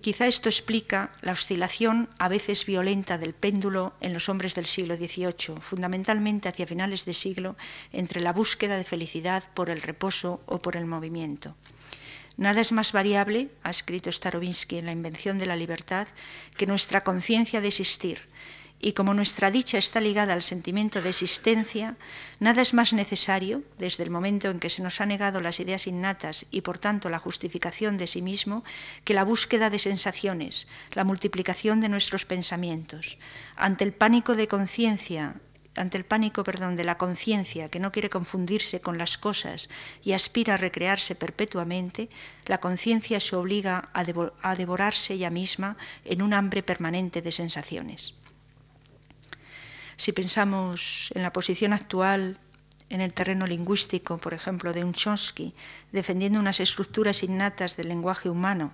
[0.01, 4.95] Quizá esto explica la oscilación a veces violenta del péndulo en los hombres del siglo
[4.95, 7.57] XVIII, fundamentalmente hacia finales de siglo,
[7.91, 11.55] entre la búsqueda de felicidad por el reposo o por el movimiento.
[12.37, 16.07] Nada es más variable, ha escrito Starobinsky en La invención de la libertad,
[16.55, 18.21] que nuestra conciencia de existir,
[18.81, 21.97] y como nuestra dicha está ligada al sentimiento de existencia,
[22.39, 25.85] nada es más necesario, desde el momento en que se nos ha negado las ideas
[25.85, 28.63] innatas y por tanto la justificación de sí mismo,
[29.03, 33.17] que la búsqueda de sensaciones, la multiplicación de nuestros pensamientos.
[33.57, 35.35] Ante el pánico de conciencia,
[35.75, 39.69] ante el pánico, perdón, de la conciencia que no quiere confundirse con las cosas
[40.03, 42.09] y aspira a recrearse perpetuamente,
[42.45, 48.13] la conciencia se obliga a devorarse ella misma en un hambre permanente de sensaciones.
[49.99, 52.39] Si pensamos en la posición actual
[52.87, 55.53] en el terreno lingüístico, por ejemplo, de un Chomsky,
[55.91, 58.71] defendiendo unas estructuras innatas del lenguaje humano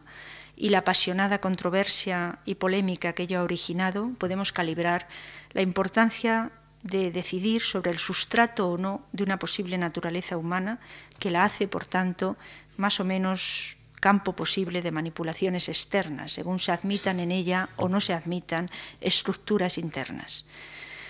[0.56, 5.08] y la apasionada controversia y polémica que ello ha originado, podemos calibrar
[5.54, 6.52] la importancia
[6.84, 10.80] de decidir sobre el sustrato o no de una posible naturaleza humana
[11.18, 12.38] que la hace, por tanto,
[12.78, 18.00] más o menos campo posible de manipulaciones externas, según se admitan en ella o no
[18.00, 18.70] se admitan
[19.02, 20.46] estructuras internas.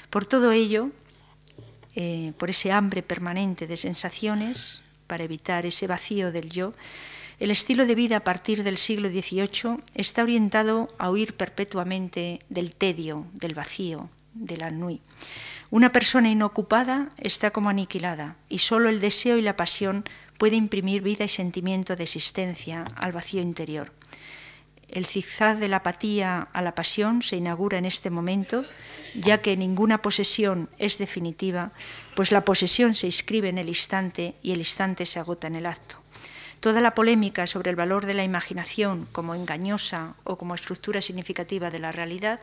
[0.10, 0.90] Por todo ello,
[1.96, 6.74] eh, por ese hambre permanente de sensaciones, para evitar ese vacío del yo,
[7.40, 12.74] el estilo de vida a partir del siglo XVIII está orientado a huir perpetuamente del
[12.74, 15.02] tedio, del vacío, del ennui.
[15.70, 20.06] Una persona inocupada está como aniquilada y solo el deseo y la pasión
[20.38, 23.92] puede imprimir vida y sentimiento de existencia al vacío interior.
[24.96, 28.66] El zigzag de la apatía a la pasión se inaugura en este momento
[29.14, 31.72] ya que ninguna posesión es definitiva,
[32.16, 35.66] pues la posesión se inscribe en el instante y el instante se agota en el
[35.66, 35.98] acto.
[36.62, 41.70] Toda la polémica sobre el valor de la imaginación como engañosa o como estructura significativa
[41.70, 42.40] de la realidad,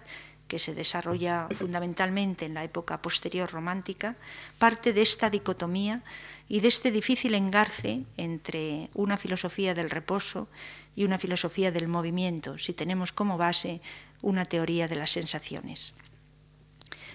[0.53, 4.17] que se desarrolla fundamentalmente en la época posterior romántica,
[4.59, 6.05] parte de esta dicotomía
[6.47, 10.49] y de este difícil engarce entre una filosofía del reposo
[10.95, 13.81] y una filosofía del movimiento, si tenemos como base
[14.21, 15.95] una teoría de las sensaciones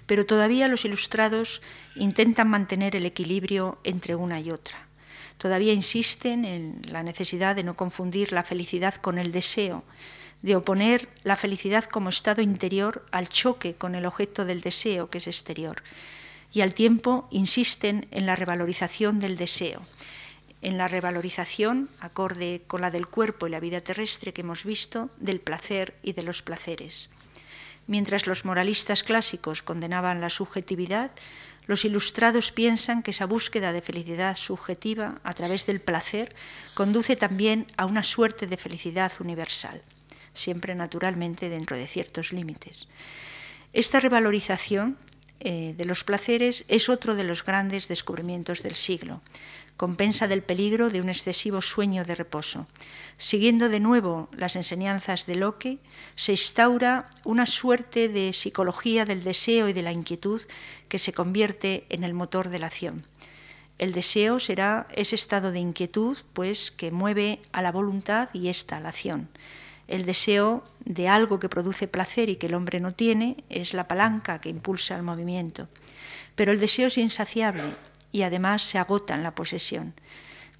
[0.07, 1.61] pero todavía los ilustrados
[1.95, 4.87] intentan mantener el equilibrio entre una y otra.
[5.37, 9.83] Todavía insisten en la necesidad de no confundir la felicidad con el deseo,
[10.41, 15.17] de oponer la felicidad como estado interior al choque con el objeto del deseo, que
[15.17, 15.83] es exterior.
[16.53, 19.81] Y al tiempo insisten en la revalorización del deseo,
[20.61, 25.09] en la revalorización, acorde con la del cuerpo y la vida terrestre que hemos visto,
[25.17, 27.09] del placer y de los placeres.
[27.87, 31.11] Mientras los moralistas clásicos condenaban la subjetividad,
[31.67, 36.35] los ilustrados piensan que esa búsqueda de felicidad subjetiva a través del placer
[36.73, 39.81] conduce también a una suerte de felicidad universal,
[40.37, 42.87] siempre naturalmente dentro de ciertos límites.
[43.73, 44.97] Esta revalorización
[45.39, 49.21] eh, de los placeres es otro de los grandes descubrimientos del siglo
[49.77, 52.67] compensa del peligro de un excesivo sueño de reposo.
[53.17, 55.77] Siguiendo de nuevo las enseñanzas de Locke,
[56.15, 60.41] se instaura una suerte de psicología del deseo y de la inquietud
[60.89, 63.05] que se convierte en el motor de la acción.
[63.77, 68.77] El deseo será ese estado de inquietud, pues, que mueve a la voluntad y esta
[68.77, 69.29] a la acción.
[69.87, 73.87] El deseo de algo que produce placer y que el hombre no tiene es la
[73.87, 75.67] palanca que impulsa el movimiento.
[76.35, 77.63] Pero el deseo es insaciable
[78.11, 79.93] y además se agota en la posesión.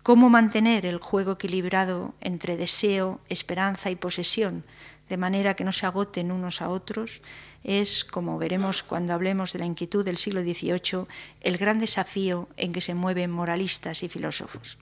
[0.03, 4.63] ¿Cómo mantener el juego equilibrado entre deseo, esperanza y posesión,
[5.09, 7.21] de manera que no se agoten unos a otros?
[7.65, 11.07] Es, como veremos cuando hablemos de la inquietud del siglo XVIII,
[11.41, 14.77] el gran desafío en que se mueven moralistas y filósofos.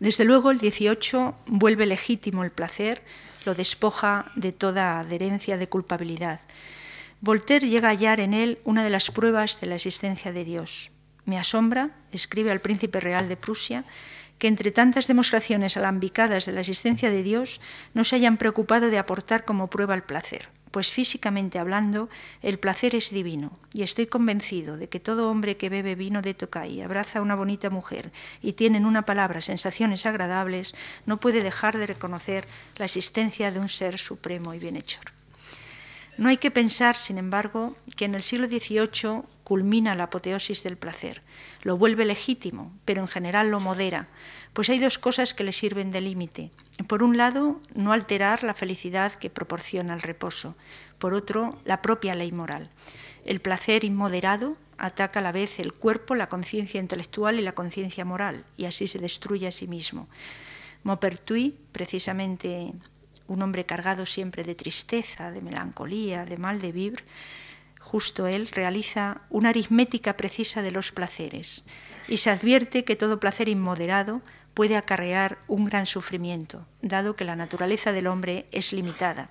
[0.00, 3.02] Desde luego, el XVIII vuelve legítimo el placer,
[3.44, 6.40] lo despoja de toda adherencia de culpabilidad.
[7.20, 10.90] Voltaire llega a hallar en él una de las pruebas de la existencia de Dios.
[11.26, 13.84] Me asombra, escribe al príncipe real de Prusia,
[14.38, 17.60] que entre tantas demostraciones alambicadas de la existencia de Dios
[17.92, 22.08] no se hayan preocupado de aportar como prueba el placer, pues físicamente hablando
[22.42, 26.34] el placer es divino y estoy convencido de que todo hombre que bebe vino de
[26.34, 28.12] Tokai, abraza a una bonita mujer
[28.42, 30.74] y tiene en una palabra sensaciones agradables,
[31.06, 32.46] no puede dejar de reconocer
[32.76, 35.19] la existencia de un ser supremo y bienhechor.
[36.20, 40.76] No hay que pensar, sin embargo, que en el siglo XVIII culmina la apoteosis del
[40.76, 41.22] placer,
[41.62, 44.06] lo vuelve legítimo, pero en general lo modera,
[44.52, 46.50] pues hay dos cosas que le sirven de límite.
[46.86, 50.56] Por un lado, no alterar la felicidad que proporciona el reposo.
[50.98, 52.68] Por otro, la propia ley moral.
[53.24, 58.04] El placer inmoderado ataca a la vez el cuerpo, la conciencia intelectual y la conciencia
[58.04, 60.06] moral, y así se destruye a sí mismo.
[60.82, 62.74] Maupertuis, precisamente
[63.30, 67.04] un hombre cargado siempre de tristeza, de melancolía, de mal de vivir,
[67.78, 71.64] justo él realiza una aritmética precisa de los placeres
[72.08, 74.20] y se advierte que todo placer inmoderado
[74.52, 79.30] puede acarrear un gran sufrimiento, dado que la naturaleza del hombre es limitada.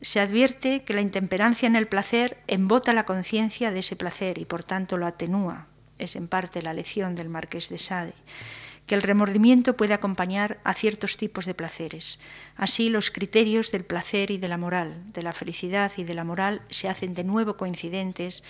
[0.00, 4.46] Se advierte que la intemperancia en el placer embota la conciencia de ese placer y
[4.46, 5.68] por tanto lo atenúa.
[5.98, 8.14] Es en parte la lección del marqués de Sade
[8.86, 12.18] que el remordimiento puede acompañar a ciertos tipos de placeres.
[12.56, 16.24] Así los criterios del placer y de la moral, de la felicidad y de la
[16.24, 18.42] moral se hacen de nuevo coincidentes,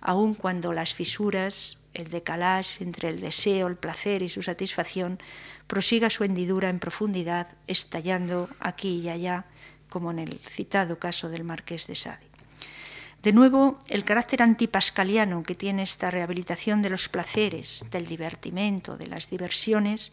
[0.00, 5.18] aun cuando las fisuras, el decalage entre el deseo, el placer y su satisfacción
[5.66, 9.46] prosiga su hendidura en profundidad, estallando aquí y allá,
[9.88, 12.29] como en el citado caso del marqués de Sade.
[13.22, 19.08] De nuevo, el carácter antipascaliano que tiene esta rehabilitación de los placeres, del divertimento, de
[19.08, 20.10] las diversiones,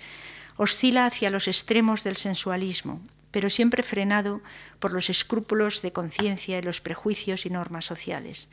[0.58, 3.00] oscila hacia los extremos del sensualismo,
[3.32, 4.42] pero siempre frenado
[4.80, 8.50] por los escrúpulos de conciencia y los prejuicios y normas sociales.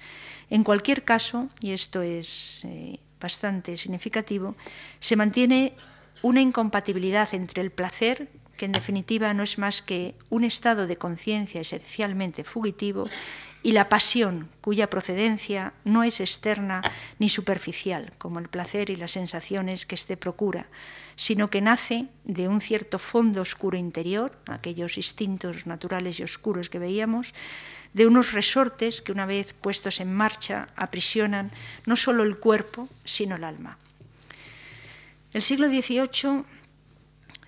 [0.50, 4.54] En cualquier caso, y esto es eh, bastante significativo,
[5.00, 5.74] se mantiene
[6.22, 10.96] una incompatibilidad entre el placer, que en definitiva no es más que un estado de
[10.96, 13.08] conciencia esencialmente fugitivo,
[13.64, 16.82] y la pasión, cuya procedencia no es externa
[17.18, 20.68] ni superficial, como el placer y las sensaciones que éste procura,
[21.16, 26.78] sino que nace de un cierto fondo oscuro interior, aquellos instintos naturales y oscuros que
[26.78, 27.32] veíamos,
[27.94, 31.50] de unos resortes que una vez puestos en marcha aprisionan
[31.86, 33.78] no solo el cuerpo, sino el alma.
[35.32, 36.44] El siglo XVIII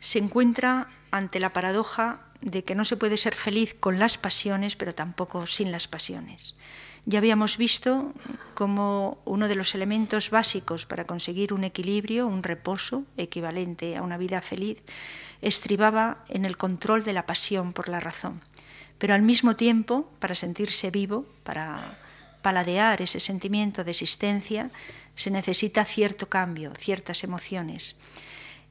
[0.00, 4.76] se encuentra ante la paradoja de que no se puede ser feliz con las pasiones,
[4.76, 6.54] pero tampoco sin las pasiones.
[7.08, 8.12] Ya habíamos visto
[8.54, 14.18] como uno de los elementos básicos para conseguir un equilibrio, un reposo equivalente a una
[14.18, 14.78] vida feliz,
[15.40, 18.42] estribaba en el control de la pasión por la razón.
[18.98, 21.96] Pero al mismo tiempo, para sentirse vivo, para
[22.42, 24.70] paladear ese sentimiento de existencia,
[25.14, 27.94] se necesita cierto cambio, ciertas emociones.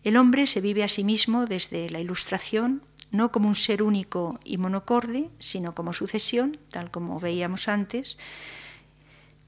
[0.06, 4.40] El hombre se vive a sí mismo desde la ilustración no como un ser único
[4.44, 8.20] y monocorde, sino como sucesión, tal como veíamos antes.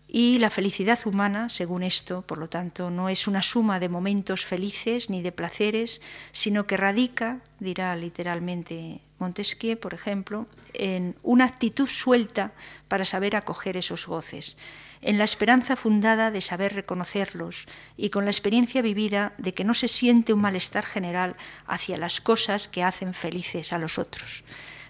[0.07, 4.45] Y la felicidad humana, según esto, por lo tanto, no es una suma de momentos
[4.45, 6.01] felices ni de placeres,
[6.31, 12.53] sino que radica, dirá literalmente Montesquieu, por ejemplo, en una actitud suelta
[12.87, 14.55] para saber acoger esos goces
[15.01, 19.73] en la esperanza fundada de saber reconocerlos y con la experiencia vivida de que no
[19.73, 21.35] se siente un malestar general
[21.65, 24.43] hacia las cosas que hacen felices a los otros.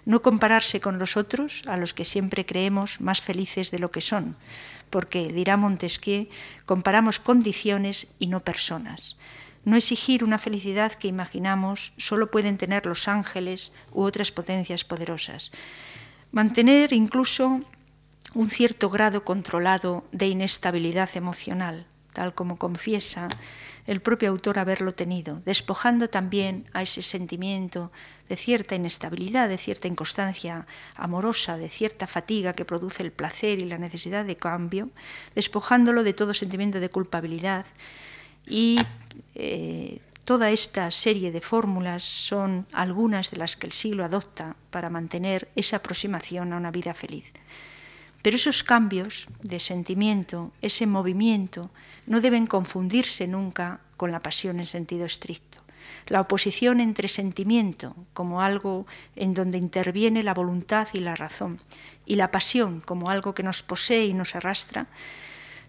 [0.04, 4.00] No compararse con los otros, a los que siempre creemos más felices de lo que
[4.00, 4.36] son,
[4.90, 6.28] porque, dirá Montesquieu,
[6.66, 9.16] comparamos condiciones y no personas.
[9.64, 15.50] No exigir una felicidad que imaginamos solo pueden tener los ángeles u otras potencias poderosas.
[16.32, 17.60] Mantener incluso
[18.34, 23.28] un cierto grado controlado de inestabilidad emocional, tal como confiesa
[23.86, 27.90] el propio autor haberlo tenido, despojando también a ese sentimiento
[28.28, 30.66] de cierta inestabilidad, de cierta inconstancia
[30.96, 34.90] amorosa, de cierta fatiga que produce el placer y la necesidad de cambio,
[35.34, 37.66] despojándolo de todo sentimiento de culpabilidad.
[38.46, 38.78] Y
[39.34, 44.90] eh, toda esta serie de fórmulas son algunas de las que el siglo adopta para
[44.90, 47.24] mantener esa aproximación a una vida feliz.
[48.20, 51.70] Pero esos cambios de sentimiento, ese movimiento,
[52.06, 55.57] no deben confundirse nunca con la pasión en sentido estricto.
[56.08, 61.60] La oposición entre sentimiento, como algo en donde interviene la voluntad y la razón,
[62.06, 64.86] y la pasión, como algo que nos posee y nos arrastra,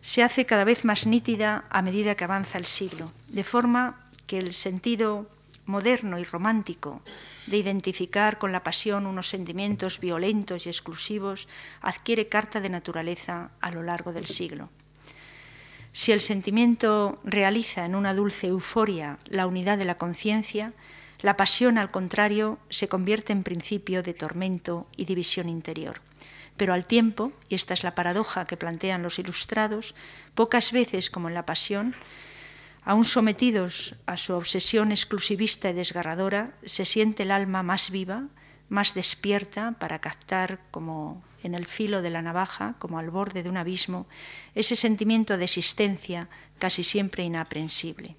[0.01, 4.37] se hace cada vez más nítida a medida que avanza el siglo, de forma que
[4.37, 5.27] el sentido
[5.65, 7.01] moderno y romántico
[7.47, 11.47] de identificar con la pasión unos sentimientos violentos y exclusivos
[11.81, 14.69] adquiere carta de naturaleza a lo largo del siglo.
[15.91, 20.73] Si el sentimiento realiza en una dulce euforia la unidad de la conciencia,
[21.21, 26.01] la pasión, al contrario, se convierte en principio de tormento y división interior.
[26.57, 29.95] Pero al tiempo, y esta es la paradoja que plantean los ilustrados,
[30.35, 31.95] pocas veces como en la pasión,
[32.89, 38.23] Aún sometidos a su obsesión exclusivista y desgarradora, se siente el alma más viva,
[38.69, 43.49] más despierta para captar como en el filo de la navaja, como al borde de
[43.49, 44.07] un abismo,
[44.55, 46.29] ese sentimiento de existencia
[46.59, 48.15] casi siempre inaprensible.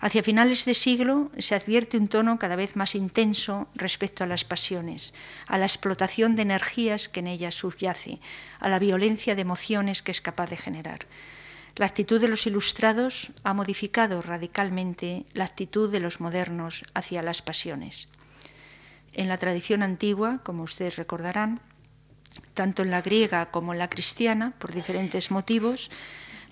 [0.00, 4.44] Hacia finales de siglo se advierte un tono cada vez más intenso respecto a las
[4.44, 5.12] pasiones,
[5.48, 8.20] a la explotación de energías que en ellas subyace,
[8.60, 11.06] a la violencia de emociones que es capaz de generar.
[11.74, 17.42] La actitud de los ilustrados ha modificado radicalmente la actitud de los modernos hacia las
[17.42, 18.08] pasiones.
[19.12, 21.60] En la tradición antigua, como ustedes recordarán,
[22.54, 25.90] tanto en la griega como en la cristiana, por diferentes motivos,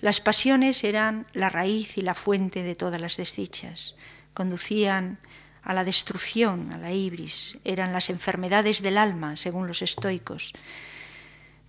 [0.01, 3.95] las pasiones eran la raíz y la fuente de todas las desdichas,
[4.33, 5.19] conducían
[5.63, 10.53] a la destrucción, a la ibris, eran las enfermedades del alma, según los estoicos.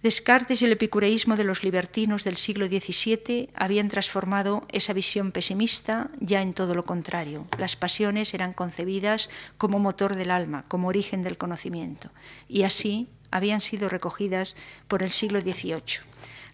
[0.00, 6.08] Descartes y el epicureísmo de los libertinos del siglo XVII habían transformado esa visión pesimista
[6.20, 7.48] ya en todo lo contrario.
[7.58, 12.10] Las pasiones eran concebidas como motor del alma, como origen del conocimiento,
[12.48, 14.54] y así habían sido recogidas
[14.86, 16.06] por el siglo XVIII.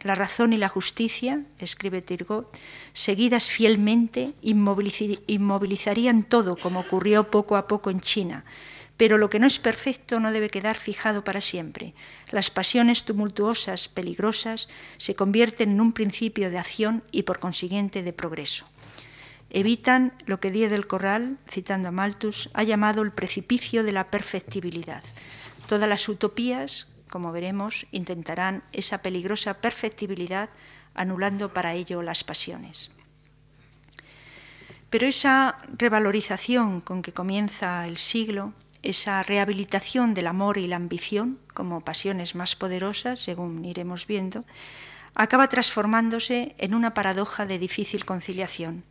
[0.02, 2.50] La razón y la justicia, escribe Turgot,
[2.94, 8.44] seguidas fielmente, inmovilizarían todo, como ocurrió poco a poco en China.
[8.96, 11.94] Pero lo que no es perfecto no debe quedar fijado para siempre.
[12.34, 14.66] Las pasiones tumultuosas, peligrosas,
[14.96, 18.66] se convierten en un principio de acción y por consiguiente de progreso.
[19.50, 24.10] Evitan lo que Díez del Corral, citando a Malthus, ha llamado el precipicio de la
[24.10, 25.04] perfectibilidad.
[25.68, 30.48] Todas las utopías, como veremos, intentarán esa peligrosa perfectibilidad
[30.92, 32.90] anulando para ello las pasiones.
[34.90, 38.54] Pero esa revalorización con que comienza el siglo,
[38.84, 44.44] esa rehabilitación del amor y la ambición como pasiones más poderosas, según iremos viendo,
[45.14, 48.84] acaba transformándose en una paradoja de difícil conciliación.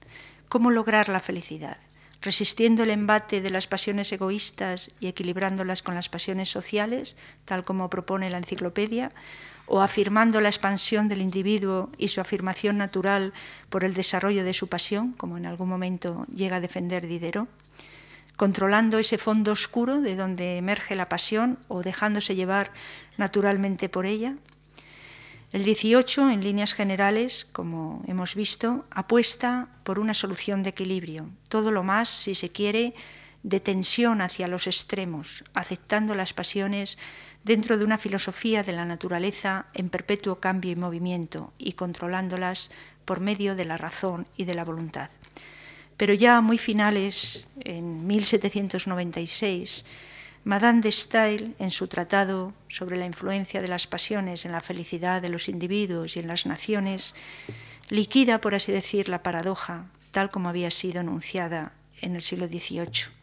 [0.49, 1.77] ¿Cómo lograr la felicidad?
[2.23, 7.89] resistiendo el embate de las pasiones egoístas y equilibrándolas con las pasiones sociales, tal como
[7.89, 9.11] propone la enciclopedia,
[9.65, 13.33] o afirmando la expansión del individuo y su afirmación natural
[13.69, 17.49] por el desarrollo de su pasión, como en algún momento llega a defender Diderot,
[18.37, 22.71] controlando ese fondo oscuro de donde emerge la pasión o dejándose llevar
[23.17, 24.35] naturalmente por ella,
[25.53, 31.69] el 18, en líneas generales, como hemos visto, apuesta por una solución de equilibrio, todo
[31.69, 32.95] lo más, si se quiere,
[33.43, 36.97] de tensión hacia los extremos, aceptando las pasiones
[37.43, 42.71] dentro de una filosofía de la naturaleza en perpetuo cambio y movimiento y controlándolas
[43.05, 45.11] por medio de la razón y de la voluntad.
[45.97, 49.85] Pero ya muy finales, en 1796,
[50.43, 55.21] Madame de Staël, en su tratado sobre la influencia de las pasiones en la felicidad
[55.21, 57.15] de los individuos y en las naciones,
[57.89, 63.13] liquida, por así decir, la paradoja, tal como había sido anunciada en el siglo XVIII.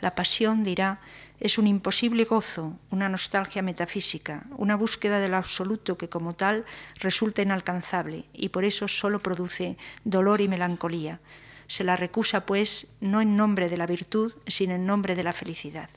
[0.00, 1.00] La pasión, dirá,
[1.40, 6.64] es un imposible gozo, una nostalgia metafísica, una búsqueda de lo absoluto que como tal
[6.98, 11.20] resulta inalcanzable y por eso solo produce dolor y melancolía.
[11.66, 15.32] Se la recusa, pues, no en nombre de la virtud, sino en nombre de la
[15.32, 15.88] felicidad.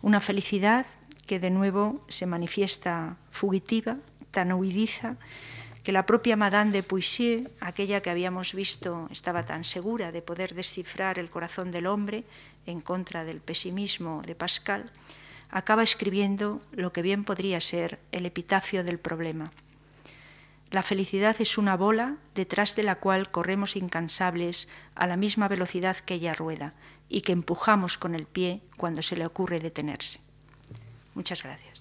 [0.00, 0.86] Una felicidad
[1.26, 3.96] que de nuevo se manifiesta fugitiva,
[4.30, 5.16] tan huidiza,
[5.82, 10.54] que la propia Madame de Puisieux, aquella que habíamos visto, estaba tan segura de poder
[10.54, 12.24] descifrar el corazón del hombre
[12.66, 14.90] en contra del pesimismo de Pascal,
[15.50, 19.50] acaba escribiendo lo que bien podría ser el epitafio del problema.
[20.72, 25.98] La felicidad es una bola detrás de la cual corremos incansables a la misma velocidad
[25.98, 26.72] que ella rueda
[27.10, 30.20] y que empujamos con el pie cuando se le ocurre detenerse.
[31.14, 31.71] Muchas gracias.